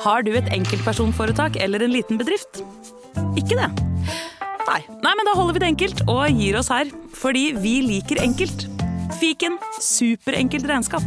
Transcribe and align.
Har 0.00 0.24
du 0.24 0.30
et 0.32 0.48
enkeltpersonforetak 0.54 1.58
eller 1.60 1.82
en 1.84 1.92
liten 1.92 2.16
bedrift? 2.20 2.62
Ikke 3.36 3.58
det? 3.58 3.68
Nei. 4.64 4.80
Nei, 5.04 5.12
men 5.18 5.26
da 5.28 5.34
holder 5.36 5.56
vi 5.56 5.60
det 5.60 5.68
enkelt 5.74 6.02
og 6.08 6.38
gir 6.40 6.56
oss 6.56 6.70
her. 6.72 6.88
Fordi 7.20 7.50
vi 7.60 7.80
liker 7.84 8.22
enkelt. 8.22 8.64
Fiken 9.20 9.58
superenkelt 9.76 10.64
regnskap. 10.70 11.04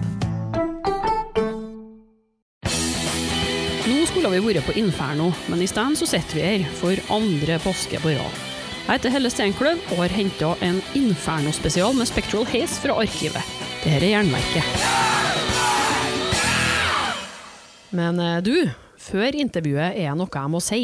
Nå 3.84 3.98
skulle 4.12 4.34
vi 4.36 4.44
vært 4.46 4.68
på 4.68 4.78
Inferno, 4.78 5.32
men 5.50 5.64
i 5.64 5.70
stedet 5.70 5.98
så 5.98 6.10
sitter 6.14 6.38
vi 6.38 6.46
her 6.46 6.68
for 6.78 7.16
andre 7.16 7.58
påske 7.64 8.02
på 8.04 8.14
rad. 8.14 8.42
Jeg 8.84 9.00
heter 9.00 9.16
Helle 9.16 9.32
Steinkløv 9.32 9.82
og 9.96 10.04
har 10.04 10.14
henta 10.14 10.54
en 10.62 10.82
Inferno-spesial 11.00 11.98
med 11.98 12.12
Spectral 12.12 12.46
Haze 12.52 12.84
fra 12.84 13.00
arkivet. 13.02 13.58
Dette 13.82 14.04
er 14.04 14.12
Jernverket. 14.12 15.24
Men 17.94 18.20
eh, 18.20 18.42
du, 18.44 18.56
før 19.04 19.36
intervjuet 19.44 20.00
er 20.00 20.16
noe 20.18 20.32
jeg 20.32 20.54
må 20.54 20.60
si. 20.64 20.84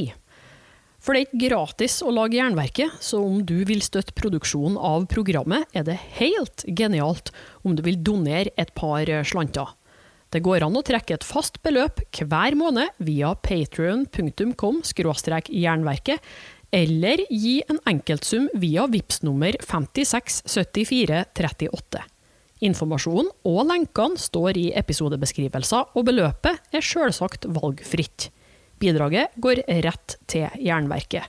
For 0.99 1.15
det 1.15 1.19
er 1.19 1.25
ikke 1.29 1.47
gratis 1.47 2.01
å 2.03 2.11
lage 2.11 2.35
Jernverket, 2.35 2.91
så 2.99 3.21
om 3.23 3.39
du 3.47 3.63
vil 3.67 3.81
støtte 3.83 4.15
produksjonen 4.19 4.75
av 4.75 5.05
programmet, 5.11 5.63
er 5.71 5.83
det 5.87 5.95
helt 6.19 6.65
genialt 6.75 7.31
om 7.63 7.75
du 7.77 7.81
vil 7.85 8.01
donere 8.03 8.51
et 8.59 8.73
par 8.75 9.07
eh, 9.07 9.23
slanter. 9.23 9.67
Det 10.29 10.43
går 10.45 10.61
an 10.65 10.77
å 10.77 10.83
trekke 10.85 11.13
et 11.15 11.23
fast 11.25 11.61
beløp 11.65 12.03
hver 12.19 12.53
måned 12.59 12.89
via 13.01 13.31
patrion.com 13.33 14.83
jernverket, 14.83 16.19
eller 16.69 17.17
gi 17.33 17.63
en 17.65 17.79
enkeltsum 17.89 18.45
via 18.53 18.85
VIPS 18.91 19.23
nummer 19.25 19.57
567438. 19.63 22.03
Informasjonen 22.65 23.29
og 23.47 23.59
lenkene 23.69 24.19
står 24.19 24.57
i 24.59 24.65
episodebeskrivelser, 24.79 25.93
og 25.95 26.07
beløpet 26.09 26.59
er 26.75 26.83
selvsagt 26.83 27.47
valgfritt. 27.55 28.29
Bidraget 28.79 29.35
går 29.39 29.63
rett 29.85 30.17
til 30.31 30.47
Jernverket. 30.59 31.27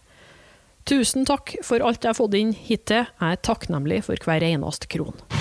Tusen 0.91 1.27
takk 1.29 1.55
for 1.67 1.83
alt 1.87 2.03
jeg 2.03 2.11
har 2.11 2.19
fått 2.19 2.35
inn 2.39 2.55
hittil. 2.57 3.07
Jeg 3.07 3.37
er 3.37 3.45
takknemlig 3.47 4.03
for 4.09 4.27
hver 4.27 4.47
eneste 4.47 4.91
kron. 4.91 5.40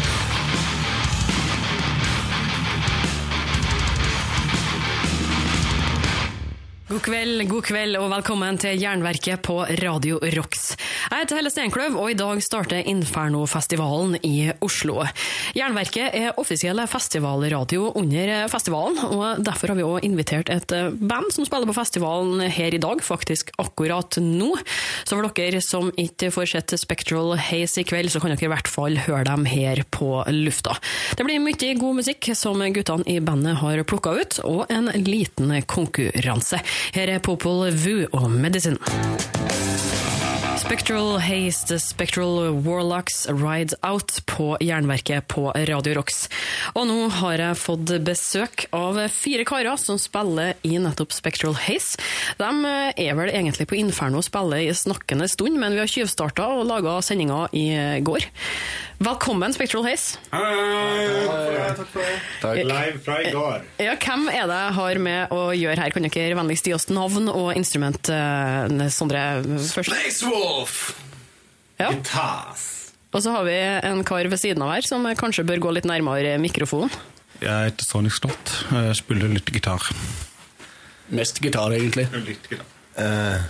God 6.99 7.05
kveld, 7.13 7.45
god 7.47 7.63
kveld 7.63 7.95
og 7.95 8.09
velkommen 8.11 8.57
til 8.59 8.75
Jernverket 8.75 9.39
på 9.47 9.61
Radio 9.79 10.17
Rocks. 10.35 10.73
Jeg 11.07 11.21
heter 11.21 11.37
Helle 11.37 11.51
Steinkløv, 11.53 11.93
og 11.95 12.11
i 12.11 12.15
dag 12.19 12.41
starter 12.43 12.89
Inferno-festivalen 12.91 14.17
i 14.27 14.49
Oslo. 14.59 15.05
Jernverket 15.55 16.17
er 16.19 16.35
offisiell 16.41 16.81
festivalradio 16.91 17.93
under 17.95 18.49
festivalen, 18.51 18.99
og 19.15 19.39
derfor 19.47 19.71
har 19.71 19.79
vi 19.79 19.85
òg 19.87 20.07
invitert 20.09 20.51
et 20.51 20.75
band 20.99 21.31
som 21.31 21.47
spiller 21.47 21.69
på 21.69 21.77
festivalen 21.77 22.43
her 22.51 22.75
i 22.75 22.81
dag, 22.83 22.99
faktisk 22.99 23.53
akkurat 23.63 24.19
nå. 24.19 24.51
Så 25.07 25.15
for 25.15 25.31
dere 25.39 25.63
som 25.63 25.93
ikke 25.95 26.33
får 26.35 26.51
sett 26.51 26.75
Spectral 26.83 27.37
Haze 27.39 27.79
i 27.79 27.87
kveld, 27.87 28.11
så 28.11 28.19
kan 28.19 28.35
dere 28.35 28.49
i 28.49 28.51
hvert 28.51 28.67
fall 28.67 28.99
høre 29.05 29.23
dem 29.31 29.47
her 29.47 29.85
på 29.87 30.17
lufta. 30.35 30.75
Det 31.15 31.23
blir 31.23 31.39
mye 31.47 31.71
god 31.79 32.01
musikk 32.03 32.33
som 32.35 32.59
guttene 32.59 33.07
i 33.07 33.21
bandet 33.23 33.61
har 33.63 33.85
plukka 33.87 34.17
ut, 34.19 34.43
og 34.43 34.67
en 34.67 34.91
liten 35.07 35.55
konkurranse. 35.63 36.59
Her 36.95 37.09
er 37.15 37.19
Popol 37.21 37.69
Vu 37.69 38.07
og 38.09 38.29
Medicine. 38.31 38.79
Spectral 40.59 41.19
Haze, 41.23 41.67
The 41.69 41.77
Spectral 41.79 42.51
Warlocks 42.65 43.27
Ride 43.29 43.77
Out 43.81 44.19
på 44.25 44.57
Jernverket 44.61 45.27
på 45.31 45.47
Radio 45.53 45.95
Rocks. 45.97 46.27
Og 46.75 46.85
nå 46.89 46.97
har 47.21 47.41
jeg 47.41 47.59
fått 47.61 47.93
besøk 48.05 48.65
av 48.75 48.99
fire 49.13 49.45
karer 49.49 49.79
som 49.81 49.97
spiller 50.01 50.59
i 50.67 50.75
nettopp 50.81 51.15
Spectral 51.15 51.57
Haze. 51.57 51.97
De 52.37 52.51
er 52.91 53.17
vel 53.17 53.31
egentlig 53.31 53.69
på 53.69 53.79
Inferno 53.79 54.21
og 54.21 54.27
spiller 54.27 54.65
i 54.65 54.75
snakkende 54.75 55.29
stund, 55.31 55.57
men 55.61 55.77
vi 55.77 55.81
har 55.81 55.89
tjuvstarta 55.89 56.51
og 56.59 56.67
laga 56.69 56.99
sendinga 57.05 57.47
i 57.55 57.65
går. 58.05 58.29
Velkommen, 58.99 59.53
Spectral 59.55 59.85
Haze. 59.87 60.17
Hei! 60.33 61.27
Takk 61.71 61.87
for 61.87 62.03
det. 62.03 62.63
Live 62.67 62.99
fra 62.99 63.21
i 63.23 63.29
går. 63.31 63.61
Ja, 63.79 63.93
hvem 63.95 64.25
er 64.27 64.49
det 64.49 64.57
jeg 64.57 64.73
har 64.75 64.99
med 65.05 65.31
å 65.31 65.43
gjøre 65.55 65.85
her? 65.85 65.93
Kan 65.95 66.03
dere 66.03 66.35
vennligst 66.35 66.67
gi 66.67 66.73
oss 66.75 66.89
navn 66.91 67.29
og 67.31 67.53
instrument, 67.55 68.09
eh, 68.11 68.89
Sondre? 68.91 69.21
først? 69.71 69.93
Space 69.93 70.27
Wolf! 70.27 70.81
Ja. 71.79 71.93
Gitas. 71.93 72.65
Og 73.15 73.23
så 73.23 73.31
har 73.31 73.47
vi 73.47 73.55
en 73.87 74.03
kar 74.03 74.27
ved 74.27 74.41
siden 74.41 74.65
av 74.67 74.73
her 74.75 74.83
som 74.83 75.07
kanskje 75.15 75.45
bør 75.47 75.63
gå 75.63 75.71
litt 75.77 75.87
nærmere 75.87 76.35
mikrofonen. 76.43 76.91
Jeg 77.39 77.69
heter 77.71 77.87
Sonic 77.87 78.17
Slott. 78.19 78.51
Jeg 78.67 78.97
spiller 78.99 79.31
litt 79.31 79.47
gitar. 79.47 79.79
Mest 81.07 81.39
gitar, 81.39 81.71
egentlig. 81.71 82.09
Litt 82.27 82.51
gitar. 82.51 82.67
Uh, 82.99 83.47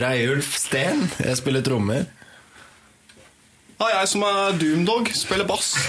Reiulf 0.00 0.56
Steen. 0.56 1.04
Jeg 1.20 1.36
spiller 1.36 1.60
trommer. 1.60 2.08
Ah, 3.80 3.94
jeg 4.00 4.08
som 4.12 4.24
er 4.28 4.58
Doomdog, 4.60 5.08
spiller 5.16 5.48
bass. 5.48 5.72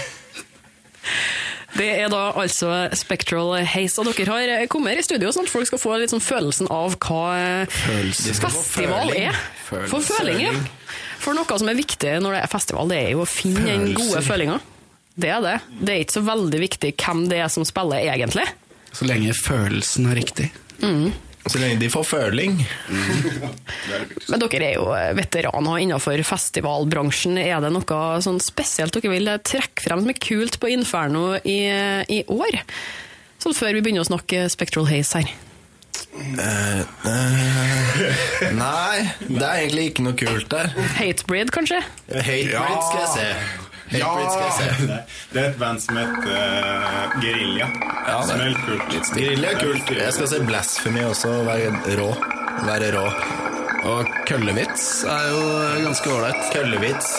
Det 1.72 1.86
er 2.04 2.10
da 2.12 2.34
altså 2.36 2.68
Spectral 3.00 3.54
Haze, 3.64 4.02
og 4.04 4.10
dere 4.12 4.34
har 4.60 4.66
kommet 4.72 4.92
her 4.92 5.00
i 5.00 5.06
studio 5.06 5.30
sånn 5.32 5.48
at 5.48 5.54
folk 5.54 5.70
skal 5.70 5.80
få 5.80 5.94
litt 6.02 6.12
sånn 6.12 6.24
følelsen 6.24 6.68
av 6.68 6.98
hva 7.00 7.22
Følelse. 7.72 8.34
festival 8.44 9.14
er. 9.16 9.38
Følelse. 9.70 9.88
For 9.94 10.04
føling, 10.04 10.42
ja. 10.44 10.52
For 11.24 11.38
noe 11.38 11.60
som 11.62 11.72
er 11.72 11.80
viktig 11.80 12.18
når 12.26 12.36
det 12.36 12.42
er 12.44 12.52
festival, 12.52 12.92
det 12.92 13.00
er 13.06 13.10
jo 13.14 13.24
å 13.24 13.30
finne 13.30 13.64
den 13.70 13.96
gode 13.96 14.20
følinga. 14.26 14.60
Det 15.16 15.32
er 15.32 15.42
det. 15.48 15.56
Det 15.80 15.96
er 15.96 16.04
ikke 16.04 16.18
så 16.20 16.26
veldig 16.28 16.62
viktig 16.66 16.92
hvem 17.06 17.24
det 17.32 17.40
er 17.40 17.52
som 17.56 17.68
spiller, 17.68 18.04
egentlig. 18.04 18.46
Så 18.92 19.08
lenge 19.08 19.32
følelsen 19.40 20.12
er 20.12 20.20
riktig. 20.20 20.52
Så 21.48 21.58
lenge 21.58 21.80
de 21.82 21.90
får 21.90 22.06
føling. 22.06 22.58
Men 24.30 24.44
dere 24.44 24.68
er 24.68 24.76
jo 24.76 24.88
veteraner 25.18 25.82
innenfor 25.82 26.22
festivalbransjen. 26.28 27.40
Er 27.42 27.64
det 27.64 27.72
noe 27.74 28.02
sånn 28.22 28.42
spesielt 28.44 28.94
dere 28.98 29.14
vil 29.16 29.32
trekke 29.42 29.86
frem 29.86 30.04
som 30.04 30.14
er 30.14 30.20
kult 30.22 30.60
på 30.62 30.70
Inferno 30.74 31.32
i, 31.42 31.62
i 32.06 32.22
år? 32.30 32.60
Sånn 33.42 33.58
før 33.58 33.74
vi 33.74 33.82
begynner 33.82 34.06
å 34.06 34.12
snakke 34.12 34.46
Spectral 34.54 34.86
Haze 34.92 35.24
her. 35.24 35.34
Uh, 36.12 36.84
uh, 37.08 38.00
nei, 38.52 38.98
det 39.26 39.42
er 39.42 39.62
egentlig 39.64 39.86
ikke 39.92 40.06
noe 40.06 40.18
kult 40.20 40.48
der. 40.52 40.72
Hatebreed, 40.98 41.52
kanskje? 41.56 41.80
Hatebreed 42.12 42.82
skal 42.86 43.02
jeg 43.02 43.12
se. 43.16 43.71
Se. 43.92 44.68
Det, 45.32 45.40
er 45.42 45.50
et 45.50 45.58
band 45.60 45.82
som 45.84 45.98
heter 46.00 46.32
uh, 46.32 47.16
Gerilja. 47.20 47.68
Ja, 48.08 48.22
som 48.24 48.40
er 48.40 48.54
kult. 48.64 49.12
Guerilla 49.12 49.52
er 49.52 49.60
kult. 49.60 49.92
Jeg 49.98 50.14
skal 50.16 50.30
si 50.32 50.40
Blasphemy 50.48 51.04
også. 51.10 51.34
Være 51.48 51.74
rå. 52.00 52.12
Være 52.68 52.92
rå. 52.96 53.06
Og 53.92 54.08
Køllevits 54.30 55.04
er 55.10 55.28
jo 55.34 55.42
ganske 55.84 56.14
ålreit. 56.14 56.40
Køllevits. 56.54 57.12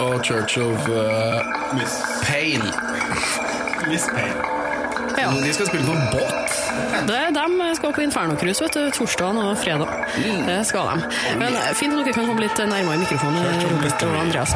Og 0.00 0.24
Church 0.24 0.58
of 0.58 0.88
uh, 0.88 1.76
Miss, 1.76 2.00
Pain. 2.22 2.64
Miss 3.90 4.08
Pain. 4.14 4.36
Ja. 5.18 5.28
De 5.46 5.52
skal 5.52 5.66
spille 5.66 5.86
på 5.86 5.92
båt. 6.16 6.41
Det, 7.08 7.20
de 7.34 7.68
skal 7.76 7.92
på 7.96 8.02
Inferno-cruise 8.04 8.62
vet 8.64 8.76
du, 8.78 8.90
torsdag 8.94 9.38
og 9.42 9.52
fredag. 9.58 9.90
Det 10.46 10.58
skal 10.68 10.88
de. 10.92 11.12
Men 11.40 11.56
Fint 11.78 11.94
at 11.96 12.04
dere 12.04 12.14
kan 12.16 12.28
komme 12.28 12.44
litt 12.44 12.58
nærmere 12.62 13.00
mikrofonen, 13.02 13.62
Robert 13.72 14.04
og 14.08 14.18
Andreas. 14.22 14.54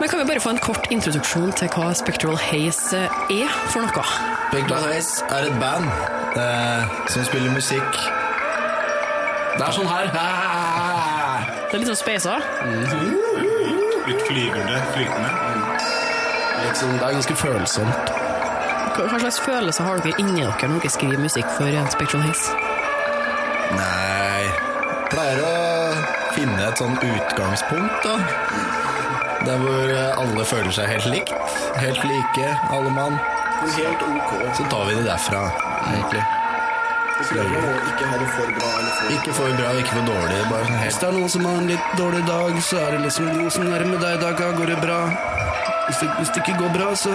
Men 0.00 0.08
Kan 0.10 0.18
vi 0.18 0.24
bare 0.32 0.40
få 0.42 0.50
en 0.50 0.58
kort 0.58 0.88
introduksjon 0.90 1.52
til 1.54 1.68
hva 1.70 1.92
Spectral 1.94 2.36
Haze 2.40 3.04
er 3.30 3.52
for 3.70 3.84
noe? 3.84 4.04
Spectral 4.50 4.88
Haze 4.90 5.28
er 5.30 5.46
et 5.50 5.60
band 5.60 5.86
eh, 6.40 6.96
som 7.14 7.24
spiller 7.28 7.54
musikk. 7.54 8.00
Det 9.54 9.62
er 9.62 9.76
sånn 9.76 9.90
her. 9.90 10.10
Det 11.74 11.78
er 11.78 11.82
litt 11.82 11.88
sånn 11.90 11.98
speisa. 11.98 12.34
Litt 14.04 14.20
flyvende, 14.28 14.76
flytende. 14.94 15.30
Litt 16.64 16.78
sånn, 16.78 16.92
det 17.00 17.08
er 17.08 17.16
ganske 17.16 17.34
følsomt. 17.40 18.12
Hva 18.94 19.18
slags 19.18 19.40
følelser 19.42 19.88
har 19.88 19.98
dere 20.04 20.14
inni 20.22 20.44
dere 20.44 20.68
når 20.70 20.84
dere 20.84 20.92
skriver 20.94 21.18
musikk 21.18 21.48
for 21.56 21.78
Spektrum 21.90 22.22
Haze? 22.22 22.54
Nei 23.74 24.44
Pleier 25.10 25.40
å 25.42 25.54
finne 26.34 26.60
et 26.68 26.78
sånn 26.78 26.94
utgangspunkt, 26.98 28.06
da. 28.06 28.14
Der 29.44 29.60
hvor 29.60 29.90
alle 30.22 30.46
føler 30.48 30.70
seg 30.74 30.88
helt 30.90 31.10
likt. 31.12 31.34
Helt 31.78 32.00
like, 32.08 32.54
alle 32.70 32.94
mann. 32.94 33.18
Helt 33.76 34.06
ok. 34.06 34.32
Så 34.56 34.66
tar 34.72 34.88
vi 34.88 34.96
det 34.96 35.04
derfra, 35.06 35.42
egentlig. 35.92 36.24
Ikke 37.14 38.08
ha 38.10 38.16
det 38.18 38.30
for 38.34 38.54
bra 38.56 38.70
eller 38.78 38.94
for 38.94 39.12
Ikke 39.14 39.34
for 39.36 39.58
bra, 39.58 39.74
ikke 39.78 39.92
for 39.98 40.08
dårlig. 40.08 40.40
Bare 40.50 40.66
sånn 40.66 40.80
Hvis 40.82 40.98
det 40.98 41.08
er 41.08 41.14
noen 41.18 41.34
som 41.34 41.46
har 41.46 41.60
en 41.60 41.70
litt 41.70 41.92
dårlig 42.00 42.24
dag, 42.30 42.62
så 42.70 42.80
er 42.82 42.96
det 42.96 43.04
liksom 43.04 43.30
som 43.58 43.68
er 43.70 43.84
det 43.84 43.90
med 43.92 44.02
deg 44.02 44.18
i 44.18 44.22
dag? 44.24 44.42
Går 44.58 44.72
det 44.72 44.80
bra? 44.82 44.98
Hvis 45.86 46.00
det, 46.02 46.10
hvis 46.18 46.34
det 46.34 46.42
ikke 46.42 46.58
går 46.62 46.74
bra, 46.74 46.90
så 46.98 47.14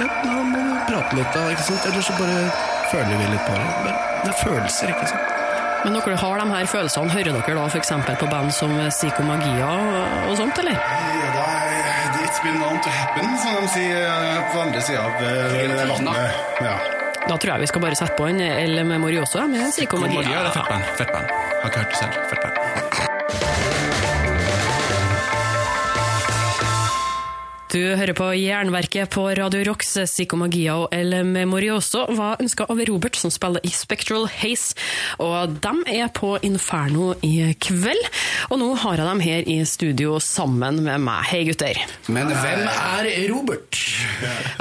ja, 0.00 0.08
nå 0.24 0.40
må 0.54 0.65
prate 0.88 1.18
litt, 1.18 1.32
da. 1.34 1.46
ikke 1.52 1.66
sant? 1.68 1.86
Eller 1.90 2.04
så 2.06 2.16
bare 2.18 2.44
føler 2.92 3.14
vi 3.20 3.30
litt 3.34 3.46
på 3.46 3.56
det. 3.56 3.68
Men 3.86 3.98
det 4.24 4.32
er 4.32 4.38
følelser, 4.42 4.92
ikke 4.94 5.10
sant? 5.12 5.32
Men 5.84 5.94
dere 6.00 6.16
har 6.18 6.40
de 6.40 6.46
her 6.50 6.66
følelsene, 6.66 7.12
hører 7.14 7.36
dere 7.36 7.54
da 7.60 7.66
f.eks. 7.70 7.92
på 8.22 8.26
band 8.32 8.54
som 8.54 8.72
Psykomagia 8.90 9.68
og, 9.70 10.30
og 10.30 10.36
sånt, 10.40 10.58
eller? 10.64 10.74
Ja, 10.74 11.30
da 11.36 11.44
er 11.52 11.66
It's 12.26 12.42
been 12.42 12.58
known 12.58 12.80
to 12.82 12.90
happen, 12.90 13.36
som 13.38 13.54
de 13.62 13.68
sier 13.70 14.02
eh, 14.02 14.40
på 14.52 14.60
andre 14.60 14.80
sida 14.82 15.04
av 15.06 15.22
eh, 15.22 15.84
vannet. 15.88 16.40
Ja. 16.64 16.74
Da 17.26 17.36
tror 17.38 17.52
jeg 17.54 17.64
vi 17.64 17.68
skal 17.70 17.82
bare 17.86 17.98
sette 17.98 18.16
på 18.18 18.26
en 18.30 18.40
El 18.44 18.82
Memorioso 18.86 19.46
med 19.50 19.70
Psycho 19.72 19.98
Magia 20.02 20.20
Magia. 20.20 20.40
eller 20.42 20.52
fettband? 20.58 20.90
Fettband. 20.98 21.32
Har 21.62 21.70
ikke 21.70 21.84
hørt 21.84 21.94
det 21.94 22.00
selv. 22.02 22.20
Fettband. 22.32 22.55
Du 27.76 27.82
hører 27.92 28.14
på 28.16 28.30
Jernverket 28.32 29.10
på 29.12 29.26
Radio 29.36 29.60
Rocks. 29.66 29.90
Psyko 30.08 30.38
Magia 30.40 30.78
og 30.80 30.94
El 30.96 31.12
Memorioso 31.28 32.06
var 32.16 32.40
ønska 32.40 32.64
av 32.72 32.78
Robert, 32.88 33.18
som 33.20 33.28
spiller 33.34 33.60
i 33.68 33.72
Spectral 33.74 34.24
Haze. 34.32 34.72
Og 35.20 35.58
de 35.60 35.72
er 35.98 36.08
på 36.16 36.30
Inferno 36.46 37.10
i 37.26 37.50
kveld. 37.60 38.08
Og 38.48 38.62
nå 38.62 38.70
har 38.80 38.96
jeg 38.96 39.08
dem 39.10 39.20
her 39.26 39.50
i 39.52 39.58
studio 39.68 40.16
sammen 40.24 40.80
med 40.86 41.04
meg. 41.04 41.26
Hei, 41.28 41.42
gutter. 41.50 41.82
Men 42.08 42.32
hvem 42.32 42.64
er 42.64 43.10
Robert? 43.34 43.82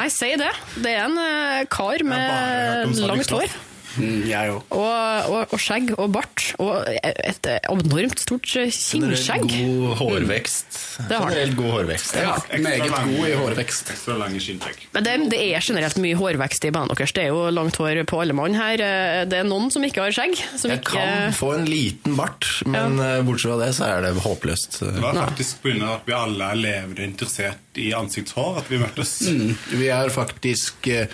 Nei, 0.02 0.10
si 0.12 0.34
det. 0.42 0.52
Det 0.76 0.92
er 0.98 1.06
en 1.06 1.16
eh, 1.22 1.64
kar 1.72 2.04
med 2.04 3.00
langt 3.00 3.32
hår. 3.32 3.56
Mm, 3.98 4.26
jeg 4.30 4.52
òg. 4.54 4.62
Og, 4.76 5.30
og, 5.32 5.54
og 5.56 5.62
skjegg 5.62 5.94
og 5.98 6.12
bart. 6.16 6.46
Og 6.62 6.88
et 7.06 7.50
enormt 7.70 8.22
stort 8.24 8.48
kinnskjegg. 8.50 9.46
God 9.52 9.96
hårvekst. 10.02 10.80
Det 11.10 11.20
har. 11.20 11.30
Generelt 11.32 11.58
god 11.60 11.72
hårvekst. 11.76 12.16
Ja, 12.20 12.36
meget 12.64 12.92
god 12.92 13.28
i 13.30 13.36
hårvekst. 13.40 13.92
Ekstra 13.96 14.18
lange 14.20 14.42
skinnskjegg. 14.44 14.86
Men 14.96 15.08
det, 15.08 15.16
det 15.34 15.42
er 15.50 15.66
generelt 15.66 16.00
mye 16.04 16.20
hårvekst 16.20 16.68
i 16.70 16.74
bandet 16.76 17.00
deres. 17.02 17.16
Det 17.16 17.26
er 17.26 17.32
jo 17.34 17.46
langt 17.54 17.80
hår 17.82 18.02
på 18.10 18.22
alle 18.24 18.36
mann 18.38 18.58
her. 18.58 18.82
Eh, 18.82 19.22
Det 19.30 19.42
er 19.42 19.48
noen 19.48 19.72
som 19.74 19.84
ikke 19.88 20.06
har 20.06 20.16
skjegg. 20.16 20.36
Som 20.60 20.74
Jeg 20.74 20.82
ikke... 20.84 20.96
kan 21.00 21.36
få 21.36 21.54
en 21.58 21.68
liten 21.70 22.16
bart, 22.20 22.48
men 22.66 23.00
ja. 23.02 23.22
bortsett 23.26 23.52
fra 23.52 23.60
det 23.62 23.72
så 23.78 23.88
er 23.92 24.06
det 24.08 24.14
håpløst. 24.26 24.80
Det 24.82 25.04
var 25.04 25.18
faktisk 25.26 25.64
pga. 25.66 25.94
at 25.96 26.08
vi 26.08 26.16
alle 26.18 26.52
er 26.52 26.60
levende 26.60 27.06
interessert 27.06 27.80
i 27.82 27.92
ansiktshår 27.96 28.62
at 28.64 28.70
vi 28.72 28.80
møttes. 28.82 29.16
Mm, 29.30 29.56
vi 29.80 29.90
er 29.94 30.12
faktisk 30.14 30.88
eh, 30.92 31.08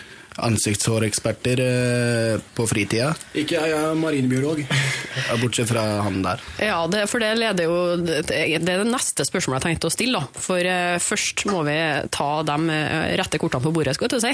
ansiktshåreksperter 0.48 1.62
eh, 1.66 2.42
på 2.56 2.66
fritida. 2.70 3.12
Ikke 3.38 3.58
jeg, 3.58 3.72
jeg 3.74 3.80
er 3.92 3.98
marinbiolog. 4.00 4.64
Ja, 4.66 5.36
Bortsett 5.42 5.70
fra 5.72 5.84
han 6.06 6.22
der. 6.24 6.42
Ja, 6.62 6.80
det, 6.92 7.04
for 7.12 7.20
det 7.20 7.34
leder 7.36 7.68
jo 7.68 7.80
Det 8.00 8.32
er 8.32 8.62
det 8.64 8.78
neste 8.88 9.26
spørsmålet 9.28 9.60
jeg 9.60 9.74
tenkte 9.74 9.90
å 9.90 9.94
stille. 9.94 10.22
da. 10.22 10.42
For 10.46 10.68
eh, 10.68 10.98
først 11.04 11.46
må 11.52 11.64
vi 11.68 11.78
ta 12.14 12.30
de 12.48 12.58
eh, 12.76 13.12
rette 13.20 13.42
kortene 13.42 13.66
på 13.66 13.74
bordet. 13.76 13.96
skal 13.98 14.08
jeg 14.08 14.14
til 14.16 14.22
å 14.22 14.26
si. 14.26 14.34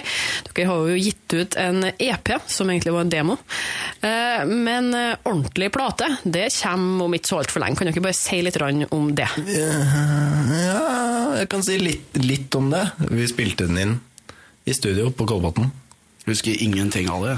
Dere 0.52 0.68
har 0.72 0.92
jo 0.92 1.00
gitt 1.02 1.38
ut 1.38 1.58
en 1.62 1.90
EP, 1.92 2.34
som 2.48 2.70
egentlig 2.70 2.94
var 2.96 3.08
en 3.08 3.14
demo. 3.14 3.38
Eh, 4.02 4.44
men 4.48 4.92
ordentlig 4.96 5.72
plate, 5.74 6.12
det 6.24 6.48
kommer 6.60 7.08
om 7.08 7.18
ikke 7.18 7.32
så 7.32 7.42
altfor 7.42 7.64
lenge. 7.64 7.80
Kan 7.80 7.90
dere 7.92 8.06
bare 8.06 8.18
si 8.18 8.42
litt 8.46 8.62
om 8.94 9.10
det? 9.18 9.28
Ja, 9.48 10.78
jeg 11.38 11.50
kan 11.52 11.66
si 11.66 11.78
litt, 11.82 12.18
litt 12.22 12.56
om 12.58 12.72
det. 12.74 12.86
Vi 13.12 13.28
spilte 13.30 13.68
den 13.70 13.82
inn 13.82 13.98
i 14.68 14.74
studio 14.76 15.12
på 15.16 15.28
Kolbotn. 15.30 15.70
Husker 16.28 16.64
ingenting 16.64 17.10
av 17.10 17.24
det. 17.26 17.36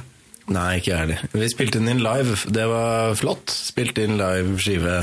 Nei, 0.49 0.79
ikke 0.79 0.91
jeg 0.91 1.01
heller. 1.03 1.25
Vi 1.35 1.49
spilte 1.51 1.77
den 1.77 1.91
inn 1.91 2.01
live. 2.01 2.37
Det 2.49 2.65
var 2.71 3.13
flott. 3.19 3.53
Spilte 3.53 4.05
inn 4.07 4.17
live 4.17 4.55
skive, 4.61 4.95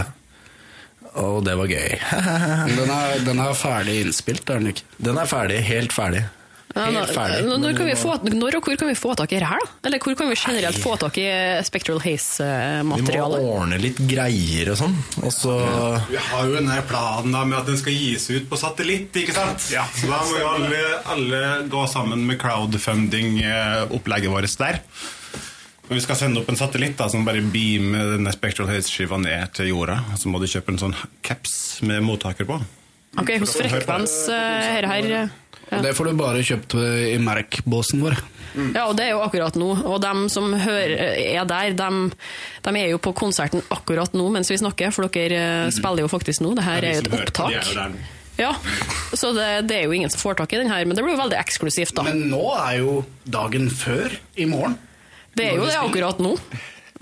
og 1.23 1.44
det 1.47 1.55
var 1.61 1.71
gøy. 1.71 1.93
Den 2.77 2.91
er, 2.93 3.21
den 3.25 3.38
er 3.41 3.55
ferdig 3.56 4.00
innspilt, 4.03 4.50
er 4.50 4.59
den 4.61 4.73
ikke? 4.75 4.85
Den 5.06 5.21
er 5.23 5.31
ferdig. 5.31 5.61
Helt 5.65 5.94
ferdig. 5.94 6.25
Ja, 6.76 6.90
Helt 6.93 7.12
ferdig. 7.17 7.44
Når, 7.46 7.61
når, 7.62 7.76
kan 7.78 7.90
få, 7.96 8.14
når 8.28 8.58
og 8.58 8.67
hvor 8.69 8.76
kan 8.76 8.90
vi 8.90 8.94
få 8.99 9.14
tak 9.17 9.32
i 9.32 9.38
det 9.40 9.49
her? 9.49 9.62
da? 9.62 9.88
Eller 9.88 10.02
hvor 10.02 10.17
kan 10.19 10.28
vi 10.28 10.37
generelt 10.37 10.81
få 10.82 10.96
tak 11.00 11.17
i 11.23 11.26
Spectral 11.64 12.02
Haze-materialet? 12.05 13.40
Vi 13.40 13.46
må 13.49 13.55
ordne 13.62 13.78
litt 13.81 14.02
greier 14.11 14.73
og 14.75 14.81
sånn. 14.82 14.96
Også... 15.25 15.55
Vi 16.11 16.20
har 16.20 16.44
jo 16.44 16.58
denne 16.58 16.76
planen 16.90 17.32
da 17.32 17.46
med 17.49 17.62
at 17.62 17.70
den 17.70 17.81
skal 17.81 17.96
gis 17.96 18.28
ut 18.28 18.49
på 18.50 18.61
satellitt, 18.61 19.17
ikke 19.23 19.37
sant? 19.38 19.70
Ja. 19.73 19.87
Så 19.96 20.11
da 20.11 20.20
må 20.28 20.37
jo 20.43 20.50
alle, 20.50 20.82
alle 21.14 21.43
gå 21.73 21.87
sammen 21.88 22.26
med 22.28 22.40
crowdfunding-opplegget 22.44 24.34
vårt 24.37 24.61
der. 24.61 24.82
Og 25.87 25.94
vi 25.94 26.02
skal 26.02 26.19
sende 26.19 26.43
opp 26.43 26.49
en 26.50 26.58
satellitt 26.58 26.99
da, 26.99 27.08
som 27.08 27.25
bare 27.25 27.40
beamer 27.40 28.17
denne 28.17 28.37
Spectral 28.37 28.69
Haze-skiva 28.69 29.17
ned 29.23 29.55
til 29.56 29.70
jorda. 29.70 30.02
Og 30.12 30.20
så 30.20 30.28
må 30.28 30.43
du 30.43 30.49
kjøpe 30.50 30.75
en 30.75 30.82
sånn 30.82 30.96
caps 31.25 31.81
med 31.87 32.05
mottaker 32.05 32.49
på. 32.49 32.61
Ok, 33.17 33.32
hos 33.40 33.55
frekvens 33.56 34.26
eh, 34.28 34.70
her, 34.76 34.88
her 34.90 35.31
ja. 35.71 35.83
Det 35.83 35.93
får 35.99 36.11
du 36.11 36.19
bare 36.19 36.43
kjøpt 36.47 36.77
i 36.79 37.17
merkbåsen 37.23 38.03
vår. 38.05 38.19
ja, 38.73 38.85
og 38.87 38.95
det 38.97 39.09
er 39.09 39.15
jo 39.17 39.23
akkurat 39.25 39.57
nå. 39.59 39.71
Og 39.85 39.97
dem 40.05 40.27
som 40.33 40.53
hører, 40.55 40.95
er 41.19 41.49
der, 41.49 41.73
dem, 41.77 42.13
dem 42.65 42.79
er 42.81 42.93
jo 42.93 43.01
på 43.03 43.13
konserten 43.19 43.65
akkurat 43.75 44.15
nå 44.17 44.29
mens 44.33 44.51
vi 44.53 44.61
snakker, 44.63 44.95
for 44.95 45.11
dere 45.13 45.41
eh, 45.67 45.73
spiller 45.75 46.07
jo 46.07 46.13
faktisk 46.13 46.45
nå. 46.47 46.55
Det 46.57 46.65
her 46.69 46.87
er 46.87 47.01
jo 47.01 47.03
et 47.05 47.11
hører 47.13 47.27
opptak. 47.27 47.99
Ja, 48.37 48.53
Så 49.17 49.31
det, 49.33 49.49
det 49.71 49.79
er 49.81 49.85
jo 49.89 49.95
ingen 49.97 50.13
som 50.13 50.21
får 50.21 50.37
tak 50.43 50.53
i 50.53 50.59
den 50.61 50.69
her, 50.71 50.85
men 50.85 50.97
det 50.97 51.03
blir 51.05 51.17
jo 51.17 51.21
veldig 51.23 51.39
eksklusivt, 51.41 51.95
da. 51.97 52.05
Men 52.05 52.27
nå 52.31 52.43
er 52.61 52.79
jo 52.83 52.97
dagen 53.25 53.71
før 53.73 54.12
i 54.37 54.45
morgen. 54.49 54.77
Det 55.37 55.51
er 55.51 55.59
jo 55.59 55.67
det 55.69 55.77
akkurat 55.81 56.21
nå. 56.23 56.35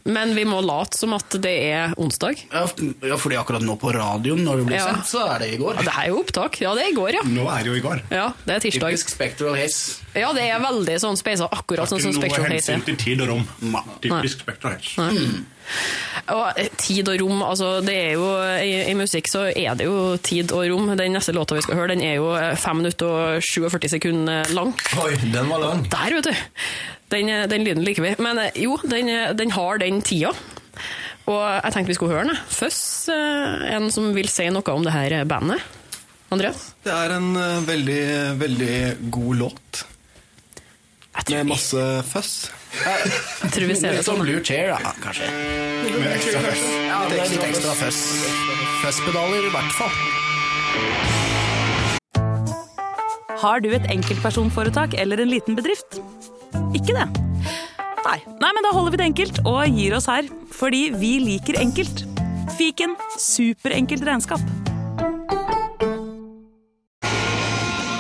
Men 0.05 0.35
vi 0.37 0.43
må 0.45 0.59
late 0.61 0.99
som 1.01 1.15
at 1.17 1.33
det 1.41 1.53
er 1.73 1.95
onsdag. 1.97 2.43
Ja, 2.53 2.67
ja, 3.09 3.17
fordi 3.17 3.39
akkurat 3.41 3.63
nå 3.65 3.73
på 3.81 3.89
radioen, 3.95 4.43
når 4.45 4.59
det 4.61 4.67
blir 4.69 4.77
Ja. 4.77 4.91
sendt, 4.93 5.07
så 5.09 5.23
er 5.35 5.39
det 5.41 5.49
i 5.55 5.57
går. 5.57 5.79
Ja, 5.81 5.83
det 5.87 5.95
er 5.97 6.09
jo 6.11 6.19
opptak. 6.21 6.59
Ja, 6.61 6.75
det 6.77 6.83
er 6.85 6.91
i 6.93 6.97
går, 6.99 7.13
ja. 7.17 7.23
Nå 7.25 7.47
er 7.49 7.63
det 7.65 7.73
jo 7.73 7.75
i 7.79 7.81
går. 7.81 8.03
Ja, 8.13 8.27
Det 8.45 8.55
er 8.57 8.61
tirsdag. 8.67 8.91
Typisk 8.93 9.09
Spectral 9.15 9.57
Haze. 9.57 10.03
Ja, 10.15 10.33
det 10.37 10.43
er 10.45 10.61
veldig 10.61 10.99
sånn 11.01 11.17
speisa, 11.17 11.49
akkurat 11.51 11.89
sånn 11.89 12.03
som 12.05 12.13
Ikke 12.21 12.37
noe 12.39 12.51
hensyn 12.53 12.77
er. 12.83 12.85
til 12.85 12.97
tid 13.01 13.21
og 13.25 13.29
rom. 13.33 13.49
Ma. 13.63 13.81
Typisk 14.05 14.41
Spectral 14.45 14.77
Haze. 14.77 15.45
Og 16.29 16.53
eh, 16.61 16.69
tid 16.77 17.09
og 17.09 17.21
rom, 17.23 17.41
altså 17.43 17.81
det 17.85 17.95
er 17.97 18.13
jo 18.19 18.27
i, 18.61 18.91
I 18.91 18.95
musikk 18.99 19.27
så 19.33 19.47
er 19.57 19.75
det 19.81 19.87
jo 19.89 20.17
tid 20.21 20.53
og 20.53 20.67
rom. 20.69 20.91
Den 21.01 21.13
neste 21.17 21.33
låta 21.33 21.57
vi 21.57 21.63
skal 21.65 21.77
høre, 21.81 21.89
den 21.97 22.03
er 22.05 22.19
jo 22.21 22.29
eh, 22.37 22.53
5 22.61 22.77
minutter 22.83 23.07
og 23.09 23.43
47 23.43 23.89
sekunder 23.97 24.53
lang. 24.53 24.75
Oi, 25.01 25.17
den 25.33 25.49
var 25.49 25.65
lang. 25.65 25.89
Der, 25.89 26.19
vet 26.21 26.29
du! 26.29 26.35
Den, 27.15 27.29
eh, 27.31 27.47
den 27.51 27.65
lyden 27.65 27.85
liker 27.87 28.03
vi. 28.03 28.15
Men 28.23 28.39
eh, 28.43 28.51
jo, 28.65 28.77
den, 28.83 29.09
eh, 29.09 29.33
den 29.39 29.55
har 29.55 29.79
den 29.83 30.03
tida. 30.03 30.35
Og 31.25 31.41
jeg 31.41 31.73
tenkte 31.73 31.93
vi 31.93 31.97
skulle 31.97 32.17
høre 32.19 32.29
den. 32.29 32.39
Eh, 33.15 33.77
en 33.77 33.91
som 33.95 34.11
vil 34.17 34.29
si 34.29 34.49
noe 34.53 34.75
om 34.75 34.85
det 34.85 34.95
her 34.95 35.25
bandet. 35.29 35.63
Andreas? 36.35 36.73
Det 36.83 36.91
er 36.93 37.15
en 37.15 37.35
veldig, 37.67 38.05
veldig 38.41 38.77
god 39.15 39.35
låt. 39.45 39.85
Med 41.31 41.47
masse 41.47 41.83
føss. 42.11 42.33
jeg 42.75 43.51
tror 43.55 43.69
vi 43.71 43.77
ser 43.79 43.95
det 43.95 44.01
Litt 44.01 44.09
som 44.09 44.19
sånn. 44.19 44.25
Blue 44.27 44.43
Chair, 44.45 44.75
da, 44.75 44.91
kanskje. 44.99 45.29
Ja, 45.31 46.99
det 47.09 47.21
er 47.23 47.31
litt 47.31 47.47
ekstra 47.47 47.77
føss. 47.79 48.01
Føsspedaler, 48.83 49.47
i 49.47 49.53
hvert 49.55 49.79
fall. 49.79 49.95
Har 53.45 53.61
du 53.61 53.71
et 53.77 53.87
enkeltpersonforetak 53.93 54.99
eller 54.99 55.23
en 55.23 55.31
liten 55.31 55.55
bedrift? 55.59 56.01
Ikke 56.75 56.97
det? 56.97 57.07
Nei. 58.05 58.19
Nei, 58.43 58.51
men 58.53 58.67
da 58.67 58.75
holder 58.75 58.95
vi 58.95 59.01
det 59.01 59.09
enkelt 59.13 59.41
og 59.47 59.63
gir 59.79 59.97
oss 59.97 60.11
her. 60.11 60.29
Fordi 60.55 60.89
vi 60.99 61.17
liker 61.23 61.59
enkelt. 61.63 62.05
Fiken 62.59 62.99
superenkelt 63.19 64.05
regnskap. 64.07 64.64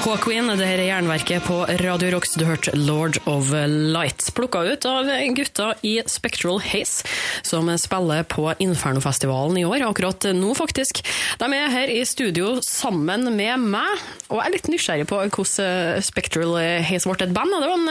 H-Queen, 0.04 0.50
det 0.52 0.66
her 0.68 0.80
er 0.82 0.88
Jernverket 0.90 1.46
på 1.46 1.62
Radio 1.80 2.10
Rocks. 2.12 2.34
Du 2.36 2.42
hørte 2.44 2.74
Lord 2.76 3.16
of 3.24 3.48
Light. 3.64 4.26
Plukka 4.36 4.60
ut 4.68 4.84
av 4.84 5.08
gutta 5.32 5.70
i 5.80 5.94
Spectral 6.12 6.58
Haze, 6.60 7.06
som 7.40 7.70
spiller 7.80 8.26
på 8.28 8.44
Infernofestivalen 8.60 9.56
i 9.62 9.64
år. 9.64 9.86
Akkurat 9.86 10.26
nå, 10.36 10.50
faktisk. 10.58 11.00
De 11.40 11.48
er 11.56 11.72
her 11.72 11.92
i 11.94 12.02
studio 12.04 12.58
sammen 12.60 13.30
med 13.32 13.64
meg, 13.64 14.04
og 14.28 14.42
jeg 14.42 14.44
er 14.44 14.54
litt 14.58 14.70
nysgjerrig 14.74 15.08
på 15.08 15.22
hvordan 15.24 16.04
Spectral 16.04 16.52
Haze 16.84 17.08
ble 17.08 17.24
et 17.24 17.34
band. 17.40 17.56
En, 17.64 17.88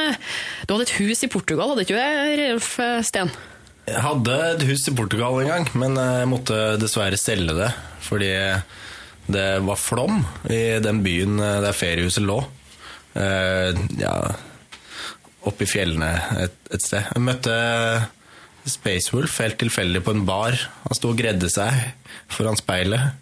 du 0.69 0.75
hadde 0.75 0.85
et 0.85 0.95
hus 0.99 1.25
i 1.25 1.33
Portugal, 1.33 1.73
hadde 1.73 1.87
ikke 1.87 1.97
du, 1.97 2.37
Reiulf 2.43 2.75
Steen? 3.09 3.33
Jeg 3.89 4.05
hadde 4.05 4.37
et 4.51 4.69
hus 4.69 4.85
i 4.85 4.93
Portugal 5.01 5.41
en 5.41 5.49
gang, 5.55 5.69
men 5.73 5.97
jeg 5.97 6.29
måtte 6.29 6.61
dessverre 6.77 7.17
selge 7.17 7.57
det. 7.57 7.73
Fordi 8.05 8.35
det 9.31 9.47
var 9.63 9.79
flom 9.79 10.23
i 10.51 10.79
den 10.83 11.03
byen 11.05 11.37
der 11.39 11.75
feriehuset 11.75 12.25
lå. 12.25 12.41
Uh, 13.13 13.71
ja, 13.99 14.13
oppe 15.45 15.65
i 15.65 15.69
fjellene 15.69 16.09
et, 16.41 16.55
et 16.73 16.81
sted. 16.81 17.05
Jeg 17.13 17.23
møtte 17.23 17.55
Space 18.69 19.11
Wolf 19.13 19.37
helt 19.43 19.59
tilfeldig 19.61 20.01
på 20.05 20.15
en 20.15 20.25
bar. 20.27 20.57
Han 20.87 20.97
sto 20.97 21.11
og 21.13 21.19
gredde 21.19 21.49
seg 21.51 21.75
foran 22.31 22.57
speilet. 22.59 23.13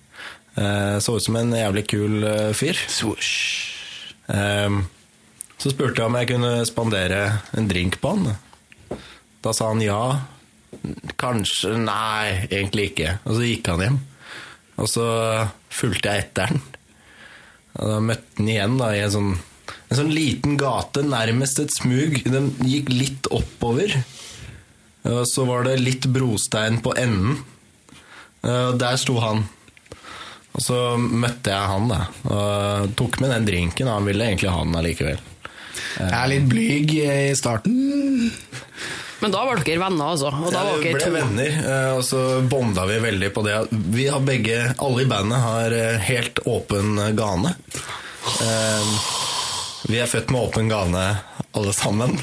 Uh, 0.55 0.97
så 1.01 1.17
ut 1.17 1.25
som 1.25 1.37
en 1.39 1.53
jævlig 1.55 1.85
kul 1.91 2.23
uh, 2.25 2.51
fyr. 2.57 2.79
Eh, 4.31 4.77
så 5.61 5.71
spurte 5.73 5.99
jeg 5.99 6.07
om 6.07 6.15
jeg 6.17 6.29
kunne 6.31 6.51
spandere 6.69 7.23
en 7.57 7.67
drink 7.69 7.99
på 8.01 8.13
han. 8.15 8.35
Da 9.43 9.53
sa 9.55 9.71
han 9.73 9.83
ja. 9.83 10.03
Kanskje 11.19 11.75
Nei, 11.81 12.47
egentlig 12.47 12.91
ikke. 12.91 13.17
Og 13.25 13.37
så 13.37 13.45
gikk 13.45 13.69
han 13.73 13.83
hjem. 13.85 13.99
Og 14.81 14.89
så 14.89 15.05
fulgte 15.71 16.11
jeg 16.11 16.25
etter 16.25 16.51
den. 16.51 16.63
Og 17.79 17.87
da 17.87 18.01
møtte 18.03 18.37
den 18.39 18.51
igjen 18.51 18.77
da, 18.79 18.89
i 18.95 19.03
en 19.05 19.13
sånn, 19.13 19.31
en 19.91 19.99
sånn 19.99 20.11
liten 20.13 20.57
gate, 20.59 21.05
nærmest 21.07 21.61
et 21.63 21.73
smug. 21.75 22.17
Den 22.25 22.51
gikk 22.65 22.91
litt 22.91 23.29
oppover. 23.31 23.95
Og 25.07 25.23
så 25.29 25.45
var 25.47 25.65
det 25.65 25.79
litt 25.81 26.07
brostein 26.13 26.81
på 26.83 26.93
enden. 26.99 27.39
Og 28.41 28.77
der 28.81 28.97
sto 29.01 29.17
han. 29.21 29.45
Og 30.51 30.63
så 30.65 30.77
møtte 30.97 31.53
jeg 31.53 31.71
han, 31.71 31.91
da. 31.91 32.01
Og 32.27 32.95
tok 32.99 33.21
med 33.23 33.31
den 33.35 33.47
drinken. 33.47 33.87
Og 33.87 33.99
han 33.99 34.09
ville 34.09 34.27
egentlig 34.27 34.51
ha 34.51 34.65
den 34.65 34.79
allikevel. 34.81 35.21
Jeg 36.01 36.11
er 36.17 36.31
litt 36.31 36.49
blyg 36.51 36.97
i 36.97 37.37
starten. 37.37 37.77
Men 39.21 39.31
da 39.35 39.43
var 39.45 39.59
dere 39.61 39.79
venner, 39.83 40.11
altså. 40.15 40.31
Og 40.33 40.51
da 40.53 40.63
Ja, 40.63 40.71
var 40.71 40.77
vi 40.81 40.83
dere 40.89 40.97
ble 40.97 41.03
to. 41.05 41.11
venner, 41.13 41.57
eh, 41.71 41.91
og 41.97 42.03
så 42.07 42.21
bonda 42.49 42.85
vi 42.89 42.99
veldig 43.03 43.29
på 43.35 43.43
det. 43.45 43.57
Vi 43.93 44.07
har 44.09 44.19
begge, 44.25 44.59
alle 44.81 45.03
i 45.03 45.09
bandet 45.11 45.43
har 45.43 45.71
eh, 45.77 45.97
helt 46.09 46.41
åpen 46.49 46.95
gane. 47.15 47.55
Eh, 48.41 48.95
Vi 49.91 49.97
er 49.99 50.05
født 50.07 50.29
med 50.31 50.41
åpen 50.41 50.69
gane 50.69 51.03
alle 51.57 51.73
sammen. 51.73 52.13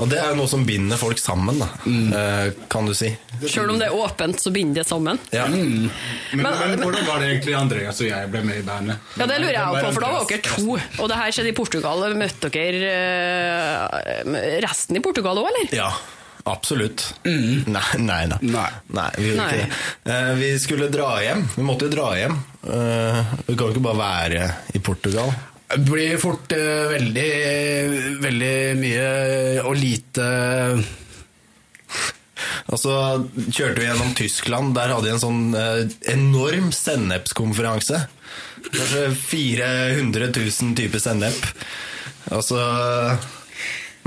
Og 0.00 0.08
det 0.08 0.16
er 0.16 0.30
jo 0.32 0.38
noe 0.38 0.48
som 0.48 0.62
binder 0.64 0.96
folk 0.96 1.18
sammen, 1.20 1.58
da, 1.60 1.66
mm. 1.84 2.60
kan 2.72 2.86
du 2.88 2.94
si. 2.96 3.10
Selv 3.44 3.74
om 3.74 3.80
det 3.80 3.90
er 3.90 3.96
åpent, 3.96 4.40
så 4.40 4.52
binder 4.54 4.80
det 4.80 4.88
sammen. 4.88 5.18
Ja. 5.34 5.44
Men, 5.52 5.90
Men- 6.32 6.46
men, 6.70 6.80
hvordan 6.80 7.04
var 7.06 7.20
det 7.20 7.28
egentlig 7.34 7.54
Andreas 7.58 8.00
og 8.00 8.08
jeg 8.08 8.30
ble 8.32 8.40
med 8.46 8.62
i 8.62 8.64
bandet? 8.64 8.96
Ja, 9.20 9.26
det 9.28 9.40
lurer 9.42 9.56
jeg 9.58 9.84
på, 9.84 9.92
for 9.92 10.06
da 10.06 10.12
var 10.14 10.24
dere 10.30 10.46
to. 10.46 10.78
Og 11.04 11.10
det 11.12 11.18
her 11.20 11.34
skjedde 11.36 11.52
i 11.52 11.56
Portugal. 11.58 12.06
Møtte 12.20 12.50
dere 12.54 12.94
eh, 12.94 14.56
resten 14.64 14.96
i 14.96 15.04
Portugal 15.04 15.40
òg, 15.42 15.50
eller? 15.52 15.76
Ja, 15.76 15.90
absolutt. 16.48 17.04
Nei, 17.24 17.84
nei 18.00 18.22
nei. 18.32 18.40
Nei. 18.40 19.10
vi 19.18 19.28
gjorde 19.30 19.44
Nei. 19.44 19.50
ikke 19.52 19.68
det. 19.68 19.68
Uh, 20.08 20.32
vi 20.40 20.50
skulle 20.64 20.88
dra 20.92 21.10
hjem. 21.24 21.44
Vi 21.58 21.66
måtte 21.66 21.88
jo 21.90 21.94
dra 21.98 22.08
hjem. 22.18 22.40
Uh, 22.64 23.20
vi 23.46 23.52
kan 23.54 23.66
jo 23.68 23.72
ikke 23.74 23.86
bare 23.90 24.00
være 24.00 24.50
i 24.76 24.82
Portugal. 24.84 25.32
Det 25.70 25.86
blir 25.86 26.18
fort 26.18 26.52
uh, 26.52 26.90
veldig, 26.90 27.30
veldig 28.22 28.54
mye 28.80 29.10
og 29.62 29.76
lite 29.78 30.26
Og 32.70 32.78
så 32.80 32.94
kjørte 33.54 33.78
vi 33.78 33.86
gjennom 33.86 34.14
Tyskland. 34.18 34.74
Der 34.74 34.90
hadde 34.94 35.06
de 35.06 35.14
en 35.14 35.22
sånn 35.22 35.54
eh, 35.58 35.84
enorm 36.12 36.70
sennepskonferanse. 36.74 38.04
Kanskje 38.70 39.04
400 39.18 40.30
000 40.30 40.76
typer 40.78 41.02
sennep. 41.02 41.38
Og 42.30 42.44
så 42.46 42.60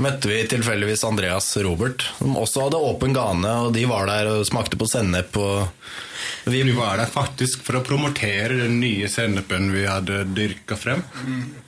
møtte 0.02 0.30
vi 0.30 0.40
tilfeldigvis 0.50 1.04
Andreas 1.06 1.50
Robert, 1.64 2.06
som 2.18 2.38
også 2.40 2.66
hadde 2.66 2.82
åpen 2.88 3.14
gane. 3.16 3.52
Og 3.66 3.74
de 3.76 3.84
var 3.90 4.08
der 4.10 4.32
og 4.32 4.48
smakte 4.48 4.80
på 4.80 4.88
sennep. 4.90 5.36
Og 5.36 5.68
vi 6.44 6.72
var 6.76 6.98
der 7.00 7.10
faktisk 7.10 7.64
for 7.64 7.78
å 7.78 7.84
promotere 7.84 8.58
den 8.64 8.78
nye 8.82 9.08
sennepen 9.08 9.70
vi 9.72 9.86
hadde 9.88 10.24
dyrka 10.36 10.76
frem 10.76 11.04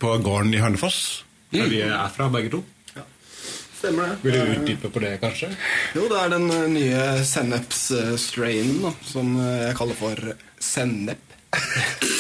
på 0.00 0.16
gården 0.25 0.54
i 0.54 0.61
Hønefoss. 0.61 1.00
Der 1.54 1.71
vi 1.71 1.80
er 1.87 2.11
fra, 2.12 2.28
begge 2.33 2.52
to. 2.52 2.64
Stemmer 3.76 4.09
det. 4.09 4.16
Vil 4.25 4.37
du 4.37 4.52
utdype 4.56 4.90
på 4.92 5.00
det, 5.04 5.14
kanskje? 5.21 5.50
Jo, 5.95 6.06
det 6.11 6.21
er 6.21 6.33
den 6.33 6.47
eh, 6.50 6.68
nye 6.73 7.02
sennepsstrainen 7.28 8.80
da, 8.87 8.92
som 9.04 9.35
eh, 9.37 9.66
jeg 9.68 9.76
kaller 9.78 9.99
for 10.00 10.30
sennep. 10.64 11.37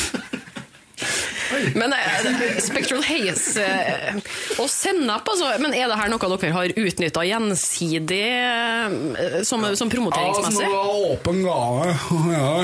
Men 1.78 1.94
eh, 1.96 2.58
Spectral 2.62 3.02
Haze 3.06 3.64
eh, 3.64 4.20
og 4.60 4.68
sennep, 4.72 5.28
altså. 5.32 5.52
Men 5.62 5.76
er 5.76 5.90
det 5.90 5.98
her 6.00 6.12
noe 6.12 6.30
dere 6.36 6.52
har 6.56 6.76
utnytta 6.76 7.24
gjensidig 7.26 8.22
eh, 8.36 9.42
som, 9.46 9.64
som 9.78 9.92
promoteringsmessig? 9.92 10.66
Altså, 10.66 10.70
nå 10.70 10.76
var 10.76 11.12
åpen 11.12 11.42
gane, 11.46 11.98
ja. 12.38 12.56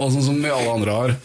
Og 0.00 0.14
sånn 0.14 0.28
som 0.30 0.38
vi 0.40 0.52
alle 0.52 0.76
andre 0.78 0.96
har. 0.96 1.18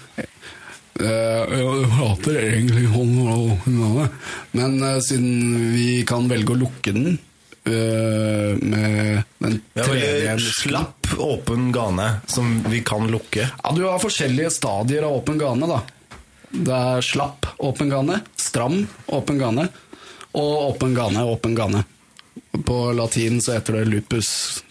Eh, 0.95 1.55
jeg 1.59 1.87
prater 1.91 2.37
egentlig 2.39 2.87
om 2.95 3.15
åpen 3.27 3.79
gane, 3.81 4.09
men 4.55 4.75
eh, 4.79 4.99
siden 5.03 5.71
vi 5.73 6.03
kan 6.07 6.29
velge 6.31 6.53
å 6.53 6.59
lukke 6.61 6.93
den 6.95 7.17
eh, 7.67 8.55
med 8.55 9.25
den 9.43 9.57
tredje 9.75 10.37
slapp 10.61 11.11
åpen 11.19 11.73
gane 11.75 12.21
som 12.31 12.61
vi 12.71 12.79
kan 12.87 13.09
lukke. 13.11 13.43
Ja, 13.43 13.73
du 13.75 13.83
har 13.89 13.99
forskjellige 13.99 14.53
stadier 14.55 15.07
av 15.09 15.19
åpen 15.19 15.39
gane, 15.41 15.67
da. 15.67 15.81
Det 16.55 16.71
er 16.75 17.03
slapp 17.03 17.49
åpen 17.59 17.89
gane, 17.91 18.21
stram 18.39 18.85
åpen 19.11 19.39
gane, 19.39 19.67
og 20.35 20.53
åpen 20.71 20.95
gane, 20.95 21.23
åpen 21.27 21.55
gane. 21.57 21.83
På 22.65 22.91
latin 22.95 23.41
så 23.43 23.57
heter 23.57 23.79
det 23.79 23.85
lupus, 23.91 24.29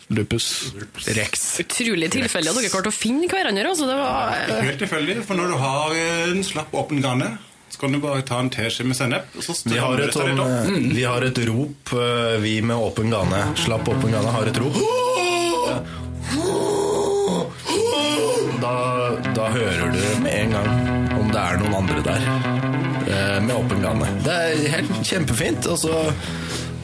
lupus. 0.08 0.72
Rex. 1.16 1.44
Utrolig 1.60 2.10
tilfeldig 2.12 2.52
at 2.52 2.60
dere 2.60 2.72
klarte 2.72 2.92
å 2.92 2.96
finne 2.96 3.28
hverandre. 3.28 3.66
Altså. 3.68 3.88
Det 3.88 3.98
var, 4.00 4.62
Helt 4.64 4.80
tilfeldig, 4.80 5.18
for 5.28 5.40
når 5.40 5.52
du 5.52 5.58
har 5.60 5.98
en 6.04 6.44
slapp 6.46 6.72
åpen 6.80 7.04
gane, 7.04 7.34
så 7.68 7.80
kan 7.82 7.92
du 7.92 8.00
bare 8.00 8.24
ta 8.24 8.38
en 8.40 8.50
teskje 8.54 8.86
med 8.88 8.96
sennep, 8.96 9.28
Vi 9.34 9.78
har 9.80 10.00
et, 10.00 10.14
sånn, 10.14 10.40
eh, 10.40 10.76
vi 10.94 11.04
har 11.04 11.24
et 11.26 11.38
rop, 11.48 11.92
eh, 11.92 12.36
vi 12.40 12.60
med 12.62 12.76
åpen 12.76 13.10
gane, 13.12 13.44
slapp 13.60 13.88
åpen 13.88 14.14
gane, 14.14 14.30
har 14.30 14.46
et 14.48 14.60
rop. 14.62 14.78
Da, 18.64 18.76
da 19.36 19.48
hører 19.52 19.90
du 19.92 20.22
med 20.22 20.32
en 20.32 20.54
gang 20.54 21.03
det 21.34 21.42
er 21.42 21.56
noen 21.58 21.74
andre 21.80 22.02
der 22.06 22.26
eh, 23.10 23.38
med 23.42 23.54
åpen 23.56 23.82
gane. 23.82 24.10
Det 24.24 24.34
er 24.34 24.66
helt 24.76 24.92
kjempefint. 25.06 25.66
Og 25.70 25.80
så, 25.82 26.02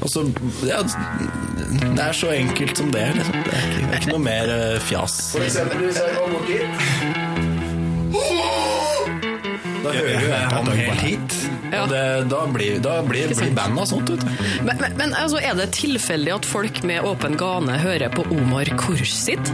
og 0.00 0.10
så 0.10 0.24
ja, 0.66 0.80
Det 0.82 2.02
er 2.02 2.16
så 2.16 2.32
enkelt 2.34 2.82
som 2.82 2.90
det. 2.94 3.06
Liksom. 3.18 3.38
Det, 3.46 3.54
er 3.54 3.68
ikke, 3.68 3.84
det 3.84 3.92
er 3.92 4.02
ikke 4.02 4.14
noe 4.16 4.24
mer 4.24 4.54
eh, 4.56 4.80
fjas. 4.82 5.20
Da 9.80 9.94
hører 9.96 10.26
jo 10.26 10.34
han 10.34 10.72
helt 10.76 11.04
hit. 11.06 11.36
Ja. 11.70 11.84
Og 11.84 11.92
det, 11.92 12.02
da 12.32 12.40
blir, 12.50 12.80
da 12.82 12.96
blir, 13.06 13.30
blir 13.30 13.52
bandet 13.54 13.92
sånt, 13.92 14.10
vet 14.10 14.24
du. 14.26 14.46
men 14.66 14.80
men, 14.82 14.96
men 14.98 15.14
altså, 15.14 15.38
er 15.38 15.54
det 15.54 15.70
tilfeldig 15.78 16.34
at 16.40 16.48
folk 16.48 16.82
med 16.82 17.06
åpen 17.06 17.38
gane 17.38 17.78
hører 17.78 18.10
på 18.10 18.26
Omar 18.34 18.66
Kursid? 18.80 19.52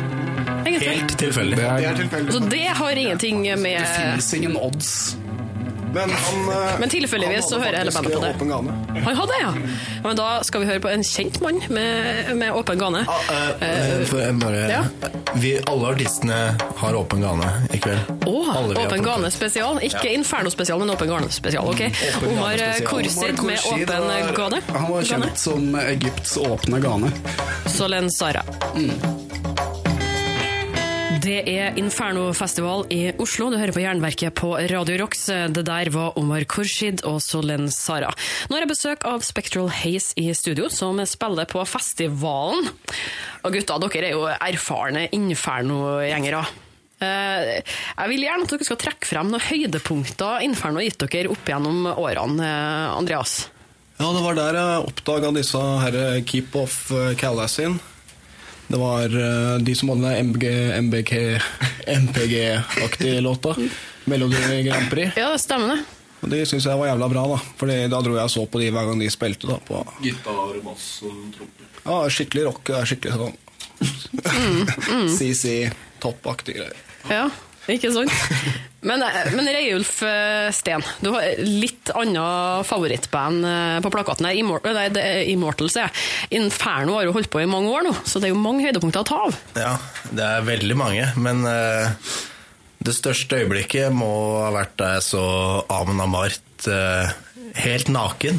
Helt 0.80 1.18
tilfeldig. 1.18 1.56
Det, 1.56 1.62
Det 1.62 1.87
er, 1.87 1.95
tilfeldig. 2.02 2.33
Så 2.33 2.38
det 2.38 2.66
har 2.80 2.90
ingenting 3.04 3.42
det 3.45 3.56
med 3.56 3.87
finnes 3.87 4.35
ingen 4.35 4.56
odds. 4.56 5.16
Men, 5.97 6.11
han, 6.11 6.49
eh, 6.49 6.78
Men 6.80 6.88
tilfeldigvis 6.88 7.49
så 7.49 7.59
hører 7.59 7.78
hele 7.78 7.92
bandet 7.92 8.12
på 8.14 8.21
det. 8.21 8.30
Åpen 8.37 8.49
gane. 8.49 8.73
Han 9.04 9.16
hadde, 9.16 9.33
ja. 9.40 9.52
ja. 9.56 10.00
Men 10.04 10.16
da 10.18 10.26
skal 10.45 10.61
vi 10.61 10.66
høre 10.68 10.83
på 10.85 10.90
en 10.92 11.04
kjent 11.04 11.38
mann 11.40 11.62
med, 11.73 12.35
med 12.37 12.52
åpen 12.52 12.78
gane. 12.78 13.00
Eh, 13.64 14.04
for 14.11 14.21
bare, 14.42 14.66
ja. 14.68 14.83
vi, 15.40 15.54
alle 15.64 15.95
artistene 15.95 16.40
har 16.83 16.99
åpen 17.00 17.25
gane 17.25 17.49
i 17.73 17.80
kveld. 17.80 18.12
Vi 18.26 18.37
Åpen 18.85 19.06
gane 19.09 19.30
spesial. 19.33 19.80
Ikke 19.88 20.12
Inferno 20.12 20.52
spesial, 20.52 20.83
men 20.85 20.92
Åpen 20.92 21.09
gane 21.09 21.33
spesial. 21.33 21.73
ok? 21.73 21.80
Åpen 21.80 22.33
Omar 22.35 22.61
Korsid 22.85 23.42
med 23.42 23.59
åpen 23.73 24.35
gane. 24.37 24.61
Han 24.68 24.90
var 24.90 25.02
Gane. 25.02 25.09
kjent 25.09 25.38
som 25.38 25.75
Egypts 25.80 26.37
åpne 26.37 26.80
gane. 26.85 27.12
Solen 27.73 28.11
Sara. 28.11 28.45
Det 31.26 31.40
er 31.50 31.75
Inferno-festival 31.80 32.85
i 32.95 33.09
Oslo. 33.18 33.49
Du 33.50 33.56
hører 33.59 33.75
på 33.75 33.80
Jernverket 33.83 34.35
på 34.38 34.52
Radio 34.71 34.99
Rocks. 35.00 35.25
Det 35.26 35.64
der 35.66 35.88
var 35.90 36.14
Omar 36.21 36.45
Khurshid 36.47 37.02
og 37.09 37.16
Solen 37.25 37.66
Sara. 37.75 38.12
Nå 38.47 38.54
har 38.54 38.62
jeg 38.62 38.71
besøk 38.71 39.06
av 39.11 39.25
Spectral 39.26 39.66
Haze 39.75 40.14
i 40.23 40.28
studio, 40.38 40.68
som 40.71 41.00
spiller 41.09 41.49
på 41.50 41.64
festivalen. 41.66 42.68
Og 43.42 43.56
gutta, 43.56 43.80
dere 43.83 44.04
er 44.04 44.14
jo 44.14 44.23
erfarne 44.30 45.09
Inferno-gjengere. 45.16 46.45
Eh, 47.02 47.50
Jeg 47.59 48.12
vil 48.12 48.23
gjerne 48.28 48.47
at 48.47 48.54
dere 48.54 48.68
skal 48.71 48.80
trekke 48.87 49.11
frem 49.11 49.33
noen 49.33 49.42
høydepunkter 49.49 50.47
Inferno 50.47 50.78
har 50.80 50.87
gitt 50.87 51.02
dere 51.11 51.35
opp 51.35 51.50
gjennom 51.50 51.90
årene, 51.90 52.38
eh, 52.47 52.95
Andreas. 52.95 53.49
Ja, 53.99 54.12
det 54.12 54.23
var 54.23 54.38
der 54.38 54.61
jeg 54.62 54.88
oppdaga 54.92 55.35
disse 55.35 55.59
her 55.59 56.23
Keep 56.23 56.54
Off 56.62 56.92
Callassin. 57.18 57.80
Det 58.66 58.78
var 58.80 59.04
eh, 59.20 59.58
de 59.62 59.75
som 59.78 59.92
hadde 59.92 60.08
den 60.11 60.30
MG, 60.32 60.46
MBK, 60.82 61.12
MPG-aktige 61.87 63.20
låta. 63.26 63.54
Melodi 64.04 64.62
Grand 64.66 64.90
Prix. 64.90 65.16
Ja, 65.16 65.32
det 65.32 65.38
stemmer 65.42 65.75
det. 65.76 65.85
Og 66.25 66.30
de 66.32 66.40
syns 66.49 66.64
jeg 66.66 66.78
var 66.80 66.88
jævla 66.88 67.08
bra, 67.12 67.23
da. 67.35 67.38
Fordi 67.61 67.76
da 67.92 68.00
dro 68.02 68.14
jeg 68.16 68.25
og 68.26 68.32
så 68.32 68.46
på 68.50 68.58
de 68.62 68.70
hver 68.75 68.87
gang 68.88 69.02
de 69.02 69.11
spilte. 69.12 69.46
da 69.50 69.58
på 69.62 69.82
Gitar, 70.02 70.56
bass 70.64 70.87
og 71.06 71.18
tromper. 71.37 71.68
Ja, 71.87 71.99
skikkelig 72.11 72.46
rock. 72.50 72.73
Skikkelig 72.88 73.18
sånn 73.20 73.37
Mm, 73.76 74.64
CC, 75.18 75.66
toppaktig 76.00 76.54
greier. 76.56 76.78
Ja, 77.12 77.26
ikke 77.75 77.92
sant? 77.94 78.12
Men, 78.87 79.02
eh, 79.02 79.32
men 79.35 79.49
Reiulf 79.50 79.99
eh, 80.06 80.49
Steen, 80.54 80.85
du 81.02 81.11
har 81.14 81.40
litt 81.42 81.90
annet 81.96 82.66
favorittband 82.68 83.49
eh, 83.49 83.78
på 83.82 83.90
plakaten 83.90 84.28
her. 84.28 84.38
Immor 84.38 84.62
nei, 84.68 84.87
det 84.94 85.02
er 85.02 85.30
Immortals, 85.32 85.78
ja. 85.80 85.88
Inferno 86.37 86.99
har 86.99 87.08
jo 87.08 87.16
holdt 87.16 87.32
på 87.32 87.42
i 87.42 87.50
mange 87.50 87.73
år 87.73 87.88
nå, 87.88 87.94
så 88.06 88.23
det 88.23 88.30
er 88.30 88.37
jo 88.37 88.40
mange 88.44 88.66
høydepunkter 88.68 89.02
å 89.02 89.08
ta 89.08 89.20
av. 89.26 89.40
Ja, 89.58 89.75
det 90.12 90.28
er 90.28 90.46
veldig 90.46 90.78
mange, 90.78 91.08
men 91.18 91.42
uh, 91.49 91.90
det 92.87 92.94
største 92.94 93.40
øyeblikket 93.42 93.94
må 93.94 94.12
ha 94.44 94.52
vært 94.54 94.76
da 94.78 94.92
jeg 94.96 95.06
så 95.08 95.25
Amund 95.73 96.04
Amart 96.04 96.68
uh, 96.70 97.11
helt 97.58 97.90
naken. 97.90 98.38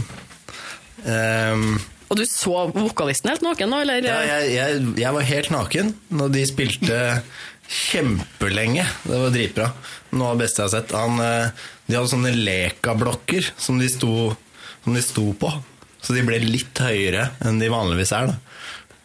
Ehm, 1.07 1.77
Og 2.07 2.15
du 2.19 2.23
så 2.29 2.67
vokalisten 2.71 3.31
helt 3.33 3.43
naken 3.43 3.71
nå, 3.73 3.81
eller? 3.83 4.05
ja, 4.07 4.17
jeg, 4.23 4.51
jeg, 4.55 4.83
jeg 5.01 5.15
var 5.17 5.25
helt 5.27 5.49
naken 5.51 5.89
når 6.15 6.33
de 6.37 6.43
spilte 6.47 6.99
kjempelenge. 7.67 8.85
Det 9.03 9.19
var 9.19 9.33
dritbra. 9.33 9.71
Noe 10.15 10.29
av 10.31 10.37
det 10.37 10.45
beste 10.45 10.61
jeg 10.63 10.69
har 10.69 10.75
sett. 10.77 10.93
Han, 10.95 11.19
eh, 11.19 11.65
de 11.87 11.97
hadde 11.97 12.11
sånne 12.13 12.31
lekablokker 12.37 13.49
som 13.59 13.81
som 13.83 14.95
de 14.95 15.03
sto 15.03 15.25
på. 15.35 15.51
Så 15.99 16.15
de 16.15 16.23
ble 16.23 16.39
litt 16.45 16.79
høyere 16.79 17.31
enn 17.43 17.59
de 17.59 17.67
vanligvis 17.73 18.13
er. 18.15 18.31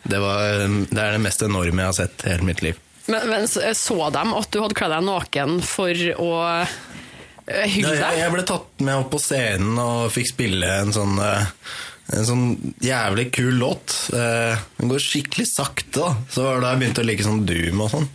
Det, 0.02 0.18
var, 0.22 0.62
det 0.68 0.98
er 0.98 1.16
det 1.16 1.22
mest 1.24 1.42
enorme 1.42 1.82
jeg 1.82 1.90
har 1.90 1.98
sett 1.98 2.24
i 2.26 2.30
hele 2.34 2.46
mitt 2.46 2.62
liv. 2.62 2.78
Men, 3.10 3.26
men 3.30 3.48
så 3.50 3.72
så 3.74 3.98
dem 4.14 4.30
at 4.38 4.50
du 4.54 4.60
hadde 4.62 4.78
kledd 4.78 4.94
deg 4.94 5.06
naken 5.10 5.58
for 5.66 6.06
å 6.22 6.32
Eh, 7.46 7.78
Ja, 7.80 7.90
jeg, 7.90 7.98
deg. 7.98 8.18
jeg 8.20 8.32
ble 8.36 8.42
tatt 8.46 8.82
med 8.86 9.00
opp 9.00 9.08
på 9.10 9.18
scenen 9.18 9.78
og 9.82 10.12
fikk 10.14 10.28
spille 10.30 10.68
en 10.84 10.92
sånn 10.94 11.16
eh, 11.18 11.48
en 12.12 12.26
sånn 12.28 12.74
jævlig 12.84 13.30
kul 13.32 13.54
låt. 13.60 13.94
Eh, 14.12 14.58
Den 14.78 14.88
går 14.92 15.00
skikkelig 15.02 15.46
sakte, 15.48 15.98
da. 16.00 16.12
Så 16.30 16.44
var 16.44 16.54
det 16.60 16.64
da 16.66 16.70
jeg 16.74 16.80
begynte 16.82 17.02
å 17.04 17.08
like 17.08 17.24
sånn 17.26 17.44
Doom 17.48 17.80
og 17.86 17.90
sånn. 17.94 18.08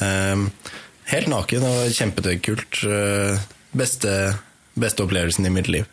Eh, 0.00 0.68
Helt 1.12 1.28
naken 1.28 1.64
og 1.68 1.90
kjempekult. 1.96 2.82
Eh, 2.88 3.38
Beste, 3.72 4.12
beste 4.76 5.02
opplevelsen 5.06 5.46
i 5.48 5.50
mitt 5.52 5.68
liv. 5.72 5.86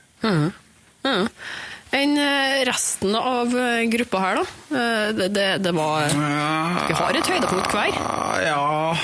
Enn 1.90 2.12
eh, 2.22 2.60
resten 2.70 3.16
av 3.18 3.54
eh, 3.58 3.86
gruppa 3.90 4.20
her, 4.22 4.36
da? 4.42 4.44
Eh, 4.78 5.08
Det, 5.18 5.28
det, 5.34 5.46
det 5.66 5.72
var 5.74 6.06
Vi 6.12 6.98
har 7.00 7.18
et 7.18 7.30
høydepunkt 7.34 7.72
hver. 7.74 7.96
Ja, 8.46 8.96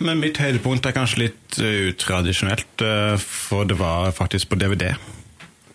men 0.00 0.20
mitt 0.22 0.38
høydepunkt 0.40 0.86
er 0.86 0.94
kanskje 0.96 1.24
litt 1.26 1.58
utradisjonelt, 1.60 2.84
for 3.20 3.66
det 3.68 3.76
var 3.80 4.12
faktisk 4.16 4.48
på 4.52 4.56
DVD. 4.60 4.92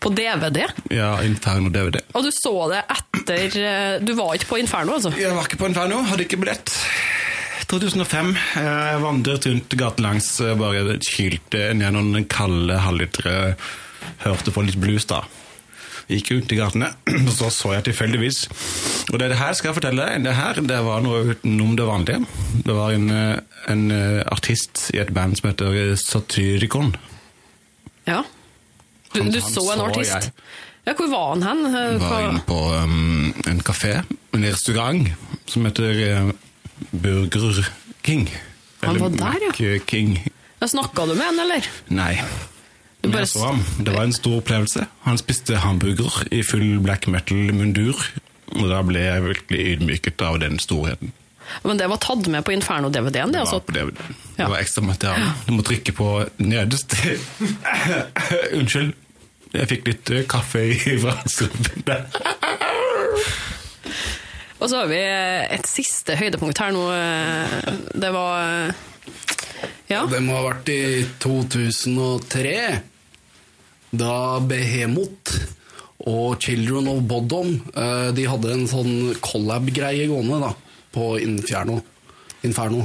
På 0.06 0.12
DVD. 0.14 0.62
Ja, 0.94 1.16
Inferno 1.26 1.72
DVD. 1.74 1.98
Og 2.14 2.22
du 2.22 2.30
så 2.30 2.52
det 2.70 2.84
etter 2.94 3.56
eh, 3.58 3.94
Du 4.06 4.12
var 4.14 4.36
ikke 4.38 4.52
på 4.52 4.60
Inferno, 4.62 4.94
altså? 5.00 5.10
Jeg 5.18 5.34
var 5.34 5.48
ikke 5.48 5.58
på 5.64 5.66
Inferno, 5.72 6.04
hadde 6.06 6.22
ikke 6.28 6.38
billett. 6.38 6.70
2005. 7.66 8.28
eh, 8.60 8.68
Jeg 8.92 9.00
vandret 9.02 9.48
rundt 9.50 9.74
gatelangs, 9.80 10.28
eh, 10.46 10.54
bare 10.60 11.00
kylte 11.02 11.72
ned 11.74 11.96
noen 11.96 12.28
kalde 12.30 12.78
halvlitere, 12.84 13.56
hørte 14.22 14.54
på 14.54 14.62
litt 14.68 14.78
blues 14.78 15.08
da. 15.10 15.24
Gikk 16.06 16.30
rundt 16.36 16.54
i 16.54 16.60
gatene, 16.60 16.92
og 17.26 17.32
så 17.34 17.50
så 17.50 17.72
jeg 17.74 17.88
tilfeldigvis. 17.88 18.44
Og 19.10 19.18
det 19.18 19.32
her 19.40 19.58
skal 19.58 19.72
jeg 19.72 19.78
fortelle 19.80 20.06
deg, 20.06 20.22
det 20.28 20.36
her 20.38 20.62
det 20.62 20.78
var 20.86 21.02
noe 21.02 21.32
utenom 21.32 21.74
det 21.74 21.88
vanlige. 21.90 22.22
Det 22.62 22.78
var 22.78 22.94
en, 22.94 23.10
eh, 23.10 23.42
en 23.74 23.84
eh, 23.90 24.22
artist 24.30 24.92
i 24.94 25.02
et 25.02 25.10
band 25.10 25.34
som 25.40 25.50
heter 25.50 25.74
eh, 25.82 25.94
Satyricon. 25.98 26.94
Ja. 28.06 28.22
Du, 29.16 29.22
Han- 29.22 29.32
du 29.32 29.40
han 29.40 29.52
så 29.52 29.64
en 29.72 29.80
så 29.80 29.86
artist? 29.88 30.12
jeg. 30.12 30.32
Ja, 30.86 30.92
hvor 30.94 31.08
var 31.10 31.28
han 31.32 31.42
hen? 31.42 31.62
Jeg 31.74 32.00
var 32.04 32.20
inne 32.28 32.42
på 32.46 32.58
um, 32.76 33.32
en 33.50 33.60
kafé, 33.66 33.94
en 34.36 34.44
restaurant, 34.46 35.08
som 35.50 35.64
heter 35.66 36.02
uh, 36.26 36.32
Burger 36.92 37.64
King. 38.06 38.28
Han 38.84 39.00
var 39.00 39.08
der, 39.16 39.40
ja. 39.48 39.54
Mac 39.56 39.88
King. 39.90 40.12
Snakka 40.66 41.06
du 41.08 41.14
med 41.14 41.24
han, 41.26 41.40
eller? 41.42 41.66
Nei. 41.94 42.12
Men 43.06 43.18
jeg 43.20 43.28
så 43.30 43.44
ham. 43.48 43.60
Det 43.86 43.92
var 43.94 44.06
en 44.08 44.12
stor 44.14 44.38
opplevelse. 44.40 44.86
Han 45.06 45.18
spiste 45.18 45.58
hamburger 45.62 46.22
i 46.34 46.40
full 46.46 46.78
black 46.82 47.06
metal-mundur. 47.10 47.98
Og 48.56 48.68
da 48.70 48.80
ble 48.86 49.02
jeg 49.02 49.24
virkelig 49.26 49.60
ydmyket 49.76 50.22
av 50.26 50.38
den 50.42 50.58
storheten. 50.62 51.12
Men 51.62 51.78
det 51.78 51.86
var 51.90 52.00
tatt 52.02 52.26
med 52.30 52.42
på 52.46 52.54
Inferno-DVD-en, 52.54 53.30
det, 53.30 53.38
Det 53.38 53.42
altså? 53.44 53.60
på 53.62 53.74
DVD. 53.76 53.98
Det 54.36 54.48
var 54.50 54.58
ekstra 54.58 54.82
materiale. 54.86 55.32
Du 55.46 55.52
må 55.54 55.62
trykke 55.66 55.92
på 55.94 56.08
nederst. 56.42 56.94
Unnskyld. 58.58 58.94
Jeg 59.56 59.68
fikk 59.70 59.86
litt 59.88 60.10
eh, 60.12 60.24
kaffe 60.28 60.62
i 60.68 60.96
vrangstrupen 61.02 61.84
der. 61.86 62.06
Og 64.56 64.70
så 64.72 64.78
har 64.80 64.88
vi 64.90 65.00
et 65.56 65.66
siste 65.68 66.16
høydepunkt 66.16 66.58
her 66.62 66.72
nå. 66.74 66.84
eh, 66.92 67.72
Det 67.92 68.10
var 68.14 68.36
eh, 68.40 68.84
Ja. 69.92 70.02
Det 70.10 70.20
må 70.24 70.34
ha 70.38 70.46
vært 70.48 70.70
i 70.72 70.80
2003, 71.22 72.54
da 73.96 74.14
Behemoth 74.42 75.36
og 76.06 76.40
Children 76.42 76.88
of 76.92 77.04
Bodom 77.08 77.52
eh, 77.72 78.08
De 78.16 78.24
hadde 78.28 78.50
en 78.52 78.66
sånn 78.68 78.96
collab-greie 79.24 80.08
gående 80.10 80.40
da, 80.42 80.50
på 80.92 81.14
Inferno. 81.22 81.78
Inferno. 82.44 82.82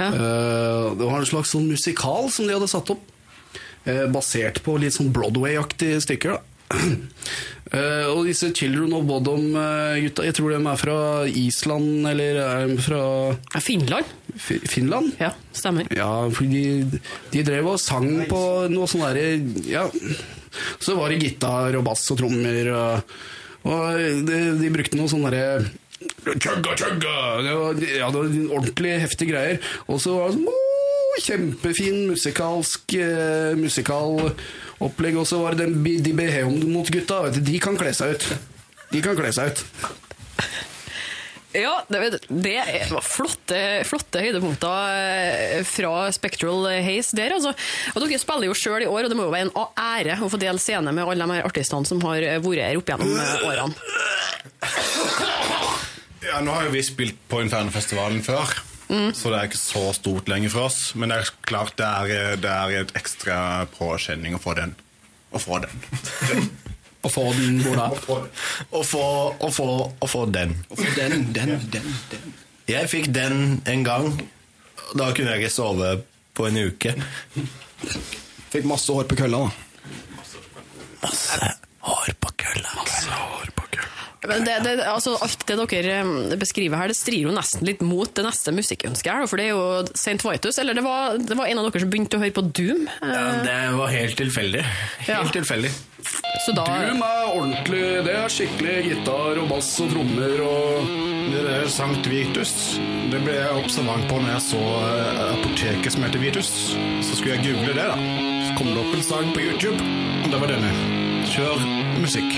Ja. 0.00 0.08
Eh, 0.08 0.86
det 0.96 1.06
var 1.10 1.20
en 1.20 1.28
slags 1.28 1.52
sånn 1.54 1.68
musikal 1.70 2.30
som 2.32 2.48
de 2.48 2.56
hadde 2.56 2.70
satt 2.72 2.90
opp, 2.94 3.04
eh, 3.04 3.09
basert 4.12 4.60
på 4.64 4.76
litt 4.80 4.94
sånn 4.96 5.12
Broadway-aktige 5.14 6.02
stykker. 6.04 6.36
da. 6.36 6.44
Uh, 6.70 8.06
og 8.14 8.28
disse 8.28 8.52
Children 8.54 8.94
of 8.94 9.06
Bodom-gutta, 9.08 10.26
jeg 10.28 10.36
tror 10.38 10.54
de 10.54 10.60
er 10.60 10.78
fra 10.78 10.98
Island 11.26 12.06
eller 12.12 12.38
er 12.44 12.70
de 12.70 12.76
fra 12.82 13.02
Finland? 13.64 14.06
F 14.36 14.52
Finland? 14.70 15.16
Ja, 15.18 15.32
stemmer. 15.56 15.90
Ja, 15.94 16.12
for 16.30 16.46
de, 16.46 17.00
de 17.32 17.44
drev 17.46 17.72
og 17.72 17.82
sang 17.82 18.08
på 18.30 18.42
noe 18.70 18.90
sånn 18.90 19.06
derre 19.08 19.26
Ja. 19.66 19.88
Så 20.82 20.96
var 20.98 21.12
det 21.12 21.20
gitar 21.22 21.76
og 21.78 21.84
bass 21.86 22.08
og 22.10 22.18
trommer 22.18 22.72
og, 22.74 23.12
og 23.70 24.00
de, 24.26 24.40
de 24.58 24.72
brukte 24.74 24.98
noe 24.98 25.10
sånn 25.10 25.26
derre 25.28 25.62
Chugga, 26.00 26.72
chugga! 26.78 27.42
Det 27.44 27.52
var, 27.54 27.82
ja, 27.84 28.08
det 28.10 28.18
var 28.22 28.56
ordentlig 28.56 28.92
heftige 29.02 29.34
greier. 29.34 29.58
Og 29.84 30.00
så 30.00 30.14
var 30.16 30.30
det 30.30 30.38
sånn 30.38 30.48
«Åh, 30.48 30.59
Kjempefin 31.20 32.06
musikalsk 32.10 32.96
uh, 32.98 33.52
musikalopplegg. 33.60 35.20
Og 35.20 35.28
så 35.28 35.40
var 35.42 35.58
det 35.58 35.68
den, 35.68 36.02
de 36.04 36.14
mot 36.66 36.88
gutta 36.90 37.22
vet 37.26 37.38
du, 37.38 37.44
De 37.52 37.60
kan 37.62 37.78
kle 37.80 37.92
seg 37.96 38.16
ut. 38.16 38.28
De 38.90 39.04
kan 39.04 39.18
kle 39.18 39.32
seg 39.34 39.52
ut. 39.52 39.64
Ja, 41.50 41.84
det, 41.88 42.20
det 42.28 42.60
var 42.92 43.02
flotte, 43.02 43.58
flotte 43.82 44.20
høydepunkter 44.22 44.92
eh, 44.94 45.64
fra 45.66 46.04
Spectral 46.14 46.68
Haze 46.86 47.16
der, 47.18 47.34
altså. 47.34 47.50
Og 47.90 48.04
dere 48.04 48.20
spiller 48.22 48.46
jo 48.46 48.54
sjøl 48.54 48.84
i 48.84 48.86
år, 48.86 49.08
og 49.08 49.10
det 49.10 49.18
må 49.18 49.26
jo 49.26 49.32
være 49.34 49.48
en 49.48 49.56
ære 49.74 50.20
å 50.22 50.30
få 50.30 50.38
dele 50.38 50.62
scene 50.62 50.94
med 50.94 51.02
alle 51.02 51.26
de 51.26 51.38
her 51.40 51.48
artistene 51.48 51.90
som 51.90 51.98
har 52.06 52.22
vært 52.44 52.62
her 52.62 52.78
opp 52.78 52.92
gjennom 52.92 53.10
eh, 53.18 53.48
årene. 53.50 53.74
Ja, 56.30 56.38
nå 56.44 56.54
har 56.54 56.68
jo 56.68 56.74
vi 56.76 56.84
spilt 56.86 57.18
på 57.26 57.42
Infernofestivalen 57.42 58.22
før, 58.22 58.54
så 58.90 59.30
det 59.30 59.38
er 59.38 59.48
ikke 59.48 59.60
så 59.60 59.84
stort 59.94 60.30
lenger 60.30 60.50
for 60.52 60.66
oss. 60.70 60.78
Men 60.98 61.12
det 61.12 61.20
er 61.20 61.30
klart 61.46 61.76
det 61.78 61.86
er, 61.86 62.36
det 62.42 62.50
er 62.50 62.76
et 62.80 62.94
ekstra 62.98 63.38
påkjenning 63.76 64.34
å 64.34 64.42
få 64.42 64.56
den. 64.58 64.74
Å 65.30 65.38
få 65.38 65.60
den. 65.62 66.48
Å 67.00 67.08
få 67.08 67.22
den 67.32 67.60
hvor 67.64 67.78
da? 67.78 67.86
Å 67.88 68.82
få, 68.84 69.04
å 69.40 69.50
få, 69.54 69.68
å 69.88 70.10
få 70.10 70.24
den. 70.34 70.56
Å 70.68 70.76
få 70.76 70.90
den, 70.98 71.30
den, 71.36 71.54
den, 71.72 71.94
den. 72.12 72.34
Jeg 72.68 72.90
fikk 72.92 73.08
den 73.14 73.60
en 73.70 73.86
gang. 73.86 74.10
Da 74.98 75.10
kunne 75.14 75.36
jeg 75.36 75.46
ikke 75.46 75.54
sove 75.54 75.94
på 76.36 76.48
en 76.50 76.58
uke. 76.60 76.96
Fikk 78.50 78.66
masse 78.68 78.92
hår 78.92 79.06
på 79.10 79.18
kølla, 79.22 79.46
da. 79.46 79.50
Masse 81.06 81.50
hår 81.86 82.12
på 82.20 82.34
kølla. 82.42 82.76
Masse 82.82 83.08
hår 83.14 83.46
på 83.54 83.54
kølla. 83.54 83.59
Men 84.28 84.44
det, 84.44 84.54
det, 84.66 84.72
altså, 84.84 85.14
alt 85.24 85.44
det 85.48 85.56
dere 85.70 85.94
eh, 86.02 86.36
beskriver 86.40 86.76
her, 86.76 86.90
det 86.92 86.96
strir 86.98 87.22
jo 87.24 87.32
nesten 87.32 87.64
litt 87.64 87.80
mot 87.80 88.10
det 88.18 88.24
neste 88.26 88.52
musikkønsket 88.52 89.08
her, 89.14 89.28
for 89.30 89.40
det 89.40 89.46
er 89.48 89.54
jo 89.54 89.62
St. 89.96 90.18
Vitus, 90.20 90.58
eller 90.60 90.76
det 90.76 90.84
var, 90.84 91.16
det 91.16 91.36
var 91.38 91.48
en 91.48 91.60
av 91.62 91.68
dere 91.70 91.80
som 91.86 91.92
begynte 91.94 92.18
å 92.18 92.20
høre 92.20 92.34
på 92.36 92.44
Doom. 92.52 92.82
eh, 93.00 93.14
Ja, 93.14 93.22
det 93.46 93.56
var 93.78 93.88
helt 93.94 94.16
tilfeldig. 94.20 94.64
Helt 95.06 95.08
Ja. 95.08 95.22
tilfeldig. 95.38 95.70
Så 96.44 96.52
da 96.56 96.64
Doom 96.68 97.00
er 97.04 97.32
ordentlig. 97.32 97.80
Det 98.04 98.14
er 98.16 98.28
skikkelig 98.32 98.76
gitar 98.90 99.40
og 99.40 99.48
bass 99.54 99.72
og 99.80 99.90
trommer 99.94 100.40
og 100.44 100.90
Det 101.30 101.42
der 101.46 101.68
Sankt 101.70 102.06
Vitus, 102.10 102.52
det 103.12 103.20
ble 103.22 103.36
jeg 103.36 103.58
observant 103.60 104.02
på 104.10 104.16
når 104.18 104.32
jeg 104.34 104.42
så 104.50 104.62
eh, 104.82 105.20
apoteket 105.36 105.92
som 105.94 106.02
heter 106.02 106.18
Vitus. 106.24 106.48
Så 107.06 107.16
skulle 107.20 107.36
jeg 107.36 107.44
google 107.54 107.72
det, 107.76 107.86
da. 107.86 107.94
Så 108.48 108.56
kom 108.58 108.72
det 108.74 108.80
opp 108.82 108.94
en 108.98 109.02
sang 109.06 109.30
på 109.36 109.44
YouTube, 109.44 109.78
og 110.24 110.28
det 110.32 110.40
var 110.42 110.50
denne. 110.56 110.72
Kjør 111.30 111.62
musikk. 112.02 112.29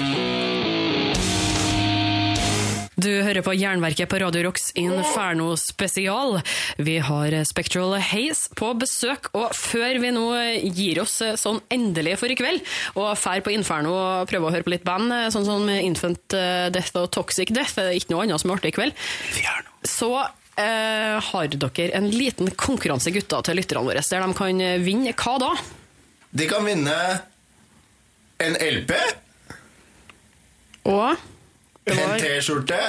Du 3.02 3.10
hører 3.10 3.42
på 3.42 3.54
Jernverket 3.56 4.06
på 4.10 4.18
Radio 4.22 4.44
Rocks 4.46 4.68
Inferno 4.78 5.56
spesial. 5.58 6.36
Vi 6.78 6.98
har 7.02 7.34
Spectral 7.48 7.96
Haze 7.98 8.52
på 8.54 8.68
besøk, 8.78 9.26
og 9.34 9.56
før 9.58 9.98
vi 10.02 10.12
nå 10.14 10.26
gir 10.76 11.00
oss 11.02 11.16
sånn 11.40 11.58
endelig 11.72 12.14
for 12.20 12.30
i 12.30 12.36
kveld, 12.38 12.62
og 12.94 13.16
fær 13.18 13.42
på 13.42 13.54
Inferno 13.54 13.94
og 13.96 14.30
prøver 14.30 14.46
å 14.46 14.54
høre 14.54 14.66
på 14.68 14.74
litt 14.74 14.86
band, 14.86 15.10
sånn 15.34 15.48
som 15.48 15.66
Infant 15.72 16.36
Death 16.76 17.00
og 17.00 17.10
Toxic 17.16 17.50
Death, 17.50 17.74
det 17.80 17.88
er 17.88 17.98
ikke 17.98 18.14
noe 18.14 18.28
annet 18.28 18.44
som 18.44 18.52
er 18.52 18.60
artig 18.60 18.70
i 18.70 18.76
kveld, 18.76 19.02
så 19.88 20.12
eh, 20.20 21.18
har 21.32 21.50
dere 21.56 21.90
en 21.98 22.08
liten 22.12 22.52
konkurranse, 22.54 23.10
gutter, 23.16 23.42
til 23.48 23.58
lytterne 23.58 23.86
våre, 23.88 24.06
der 24.06 24.28
de 24.28 24.38
kan 24.38 24.64
vinne 24.86 25.16
hva 25.16 25.36
da? 25.42 25.50
De 26.38 26.46
kan 26.50 26.70
vinne 26.70 26.96
en 28.46 28.58
LP, 28.62 28.94
Og 30.86 31.31
en 31.90 32.18
T-skjorte, 32.20 32.80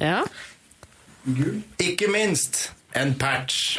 ja, 0.00 0.22
ikke 1.80 2.08
minst 2.12 2.68
en 2.94 3.14
patch. 3.18 3.78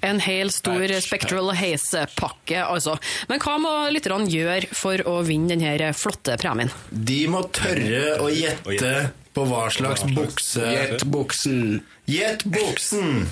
En 0.00 0.20
hel 0.24 0.50
stor 0.52 0.80
Patch, 0.80 1.06
Spectral 1.06 1.50
Haze-pakke, 1.58 2.62
altså. 2.64 2.96
Men 3.28 3.42
hva 3.42 3.58
må 3.60 3.72
lytterne 3.92 4.28
gjøre 4.32 4.70
for 4.72 5.02
å 5.08 5.18
vinne 5.26 5.52
denne 5.58 5.90
flotte 5.96 6.38
premien? 6.40 6.72
De 6.90 7.20
må 7.28 7.44
tørre 7.54 8.18
å 8.24 8.30
gjette 8.32 8.94
på 9.34 9.44
hva 9.50 9.66
slags 9.74 10.04
bukse 10.14 10.62
Gjett 10.62 11.04
buksen. 11.10 11.80
Gjett 12.08 12.46
buksen! 12.46 13.26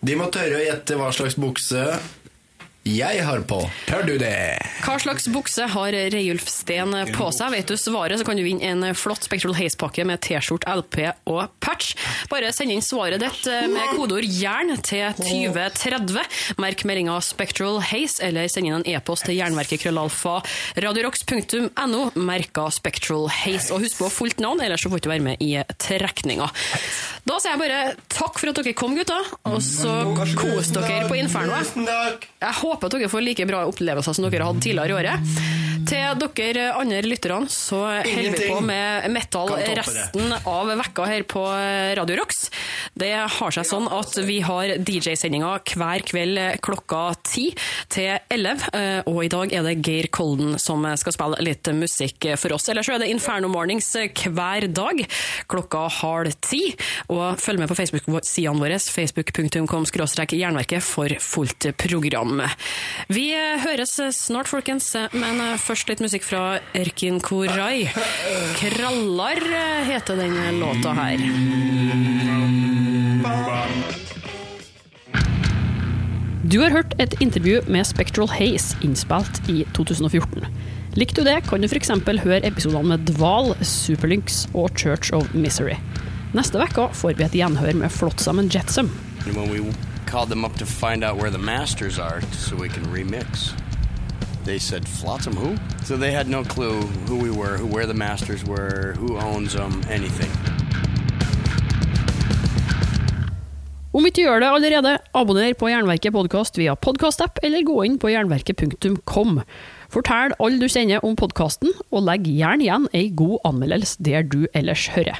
De 0.00 0.16
må 0.16 0.30
tørre 0.32 0.58
å 0.58 0.64
gjette 0.64 0.96
hva 0.96 1.10
slags 1.12 1.36
bukse 1.40 1.84
jeg 2.88 3.20
har 3.20 3.42
på. 3.44 3.58
Tør 3.84 4.06
du 4.08 4.14
det? 4.16 4.56
Hva 4.80 4.94
slags 5.02 5.26
bukse 5.28 5.66
har 5.68 5.92
Reiulf 5.92 6.46
Steen 6.48 6.94
på 7.12 7.26
seg? 7.36 7.52
Vet 7.52 7.68
du 7.68 7.76
svaret, 7.76 8.16
så 8.16 8.24
kan 8.24 8.38
du 8.38 8.42
vinne 8.42 8.64
en 8.64 8.96
flott 8.96 9.26
Spectral 9.26 9.52
Haze-pakke 9.58 10.06
med 10.08 10.22
T-skjorte, 10.24 10.64
LP 10.80 10.96
og 11.28 11.52
patch. 11.60 11.92
Bare 12.32 12.48
send 12.56 12.72
inn 12.72 12.80
svaret 12.84 13.20
ditt 13.20 13.44
med 13.68 13.92
kodeord 13.98 14.24
'jern' 14.24 14.80
til 14.80 15.12
2030. 15.20 16.24
Merk 16.62 16.86
meldinga 16.88 17.18
'Spectral 17.20 17.82
Haze', 17.84 18.24
eller 18.24 18.48
send 18.48 18.70
inn 18.70 18.78
en 18.80 18.88
e-post 18.88 19.28
til 19.28 19.36
jernverket 19.36 19.84
krøllalfa 19.84 20.40
radiorox.no, 20.80 22.02
merka 22.16 22.70
Spectral 22.72 23.28
Haze. 23.28 23.74
Og 23.76 23.84
husk 23.84 24.00
på 24.00 24.08
fullt 24.22 24.40
navn, 24.40 24.64
ellers 24.64 24.80
så 24.80 24.88
får 24.88 24.96
du 24.96 25.04
ikke 25.04 25.14
være 25.18 25.28
med 25.28 25.44
i 25.44 25.52
trekninga. 25.76 26.48
Da 27.28 27.36
sier 27.36 27.52
jeg 27.52 27.60
bare 27.60 27.94
takk 28.08 28.40
for 28.40 28.54
at 28.54 28.56
dere 28.62 28.72
kom, 28.72 28.96
gutta, 28.96 29.20
og 29.44 29.60
så 29.60 30.00
kos 30.16 30.72
dere 30.72 31.04
på 31.12 31.20
Infernoet. 31.20 31.76
Jeg 31.76 32.54
håper 32.56 32.69
at 32.76 32.94
dere 32.94 33.10
får 33.10 33.24
like 33.26 33.46
bra 33.48 33.64
opplevelser 33.70 34.16
som 34.16 34.26
dere 34.26 34.44
har 34.44 34.52
hatt 34.52 34.62
tidligere 34.62 34.92
i 34.92 34.98
året. 35.00 35.40
Til 35.88 36.20
dere 36.36 36.66
andre 36.76 37.00
lytterne 37.06 37.48
så 37.50 37.78
holder 38.04 38.34
vi 38.34 38.48
på 38.50 38.58
med 38.64 39.06
metal 39.14 39.52
resten 39.78 40.32
av 40.48 40.70
vekka 40.80 41.06
her 41.08 41.24
på 41.28 41.42
Radio 41.96 42.18
Rocks. 42.20 42.48
Det 42.98 43.12
har 43.14 43.54
seg 43.54 43.66
sånn 43.68 43.86
at 43.92 44.16
vi 44.26 44.40
har 44.44 44.74
DJ-sendinger 44.76 45.62
hver 45.78 46.04
kveld 46.06 46.40
klokka 46.64 47.02
ti 47.26 47.46
til 47.92 48.18
11, 48.32 48.66
eh, 48.76 48.98
og 49.08 49.20
i 49.24 49.30
dag 49.32 49.54
er 49.56 49.66
det 49.66 49.76
Geir 49.86 50.10
Kolden 50.12 50.58
som 50.60 50.84
skal 51.00 51.16
spille 51.16 51.40
litt 51.46 51.70
musikk 51.76 52.30
for 52.40 52.56
oss. 52.56 52.68
Ellers 52.72 52.90
så 52.90 52.96
er 52.96 53.04
det 53.04 53.10
Inferno 53.12 53.50
Mornings 53.52 53.88
hver 53.94 54.66
dag 54.74 55.04
klokka 55.50 55.86
halv 56.00 56.36
ti, 56.44 56.62
og 57.12 57.40
følg 57.40 57.62
med 57.62 57.70
på 57.70 57.78
Facebook-sidene 57.78 58.60
våre, 58.60 58.80
facebook.com 58.80 59.86
jernverket 60.40 60.84
for 60.84 61.12
fullt 61.22 61.70
program. 61.80 62.42
Vi 63.08 63.30
høres 63.64 63.96
snart, 64.16 64.50
folkens, 64.50 64.92
men 65.12 65.40
først 65.70 65.86
litt 65.86 66.00
musikk 66.02 66.24
fra 66.26 66.58
Erkin 66.74 67.20
Koray. 67.22 67.84
'Krallar' 68.58 69.84
heter 69.86 70.18
denne 70.18 70.48
låta 70.58 70.94
her. 70.96 71.20
Du 76.42 76.58
har 76.58 76.74
hørt 76.74 76.96
et 76.98 77.14
intervju 77.22 77.60
med 77.68 77.86
Spectral 77.86 78.26
Haze 78.34 78.74
innspilt 78.82 79.38
i 79.46 79.62
2014. 79.76 80.48
Likte 80.98 81.22
du 81.22 81.28
det, 81.30 81.44
kan 81.46 81.62
du 81.62 81.68
f.eks. 81.68 81.92
høre 82.24 82.42
episodene 82.42 82.96
med 82.96 83.06
Dval, 83.06 83.54
Superlynx 83.62 84.48
og 84.54 84.74
Church 84.74 85.14
of 85.14 85.30
Misery. 85.34 85.78
Neste 86.34 86.58
uke 86.58 86.88
får 86.94 87.14
vi 87.14 87.28
et 87.28 87.38
gjenhør 87.38 87.78
med 87.78 87.94
Flotsam 87.94 88.42
and 88.42 88.50
Jetsam. 88.50 88.90
And 89.26 89.36
when 89.36 89.50
we 89.50 89.62
called 90.06 90.30
them 90.30 90.44
up 90.44 90.58
to 90.58 90.66
find 90.66 91.04
out 91.04 91.16
where 91.16 91.30
the 91.30 91.38
masters 91.38 91.98
are 91.98 92.22
so 92.32 92.56
we 92.56 92.68
can 92.68 92.82
remix, 92.90 93.54
they 94.50 94.58
said, 94.58 94.82
Flotsam 94.88 95.36
who? 95.36 95.56
So 95.84 95.96
they 95.96 96.10
had 96.10 96.28
no 96.28 96.42
clue 96.42 96.82
who 97.06 97.16
we 97.16 97.30
were, 97.30 97.56
who, 97.56 97.66
where 97.66 97.86
the 97.86 97.94
masters 97.94 98.44
were, 98.44 98.94
who 98.98 99.16
owns 99.16 99.54
them, 99.54 99.80
anything. 99.88 100.30
Om 103.90 104.06
ikke 104.06 104.22
gjør 104.22 104.42
det 104.42 104.48
allerede, 104.54 104.90
abonner 105.18 105.54
på 105.58 105.68
Jernverket 105.70 106.14
podkast 106.14 106.58
via 106.58 106.76
podkastapp, 106.78 107.40
eller 107.42 107.64
gå 107.66 107.74
inn 107.86 107.96
på 107.98 108.12
jernverket.kom. 108.12 109.40
Fortell 109.90 110.34
alle 110.38 110.62
du 110.62 110.68
kjenner 110.70 111.02
om 111.06 111.16
podkasten, 111.18 111.74
og 111.90 112.06
legg 112.06 112.28
gjerne 112.30 112.66
igjen 112.66 112.86
ei 112.94 113.08
god 113.10 113.40
anmeldelse 113.50 113.98
der 114.06 114.26
du 114.30 114.44
ellers 114.54 114.86
hører. 114.94 115.18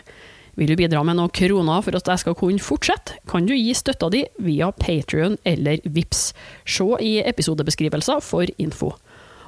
Vil 0.58 0.70
du 0.70 0.78
bidra 0.78 1.02
med 1.06 1.18
noen 1.18 1.34
kroner 1.34 1.82
for 1.82 1.98
at 1.98 2.08
jeg 2.10 2.22
skal 2.22 2.38
kunne 2.38 2.62
fortsette, 2.62 3.18
kan 3.30 3.46
du 3.46 3.54
gi 3.56 3.74
støtta 3.74 4.10
di 4.14 4.24
via 4.42 4.70
Patrion 4.74 5.38
eller 5.46 5.82
Vips. 5.86 6.30
Se 6.62 6.86
i 7.02 7.16
episodebeskrivelser 7.26 8.22
for 8.22 8.46
info. 8.58 8.94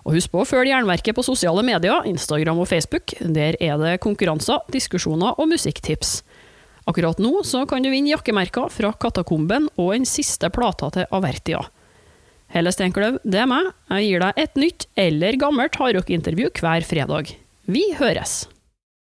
Og 0.02 0.16
husk 0.16 0.32
på 0.32 0.42
å 0.42 0.46
følge 0.48 0.72
Jernverket 0.72 1.14
på 1.14 1.24
sosiale 1.26 1.62
medier, 1.66 2.06
Instagram 2.10 2.62
og 2.64 2.70
Facebook. 2.70 3.14
Der 3.20 3.58
er 3.62 3.78
det 3.78 4.00
konkurranser, 4.02 4.64
diskusjoner 4.74 5.38
og 5.38 5.50
musikktips. 5.52 6.20
Akkurat 6.90 7.20
nå 7.22 7.44
så 7.46 7.62
kan 7.70 7.84
du 7.84 7.92
vinne 7.92 8.10
jakkemerker 8.10 8.72
fra 8.74 8.90
Katakomben 8.98 9.68
og 9.76 9.92
den 9.94 10.08
siste 10.08 10.50
plata 10.50 10.90
til 10.94 11.06
Avertia. 11.14 11.62
Helle 12.52 12.72
Steinkløv, 12.74 13.20
det 13.22 13.44
er 13.44 13.48
meg. 13.48 13.70
Jeg 13.94 14.08
gir 14.08 14.24
deg 14.26 14.42
et 14.42 14.58
nytt 14.60 14.88
eller 14.98 15.38
gammelt 15.40 15.78
hardrockintervju 15.80 16.50
hver 16.58 16.84
fredag. 16.84 17.32
Vi 17.70 17.86
høres! 17.96 18.42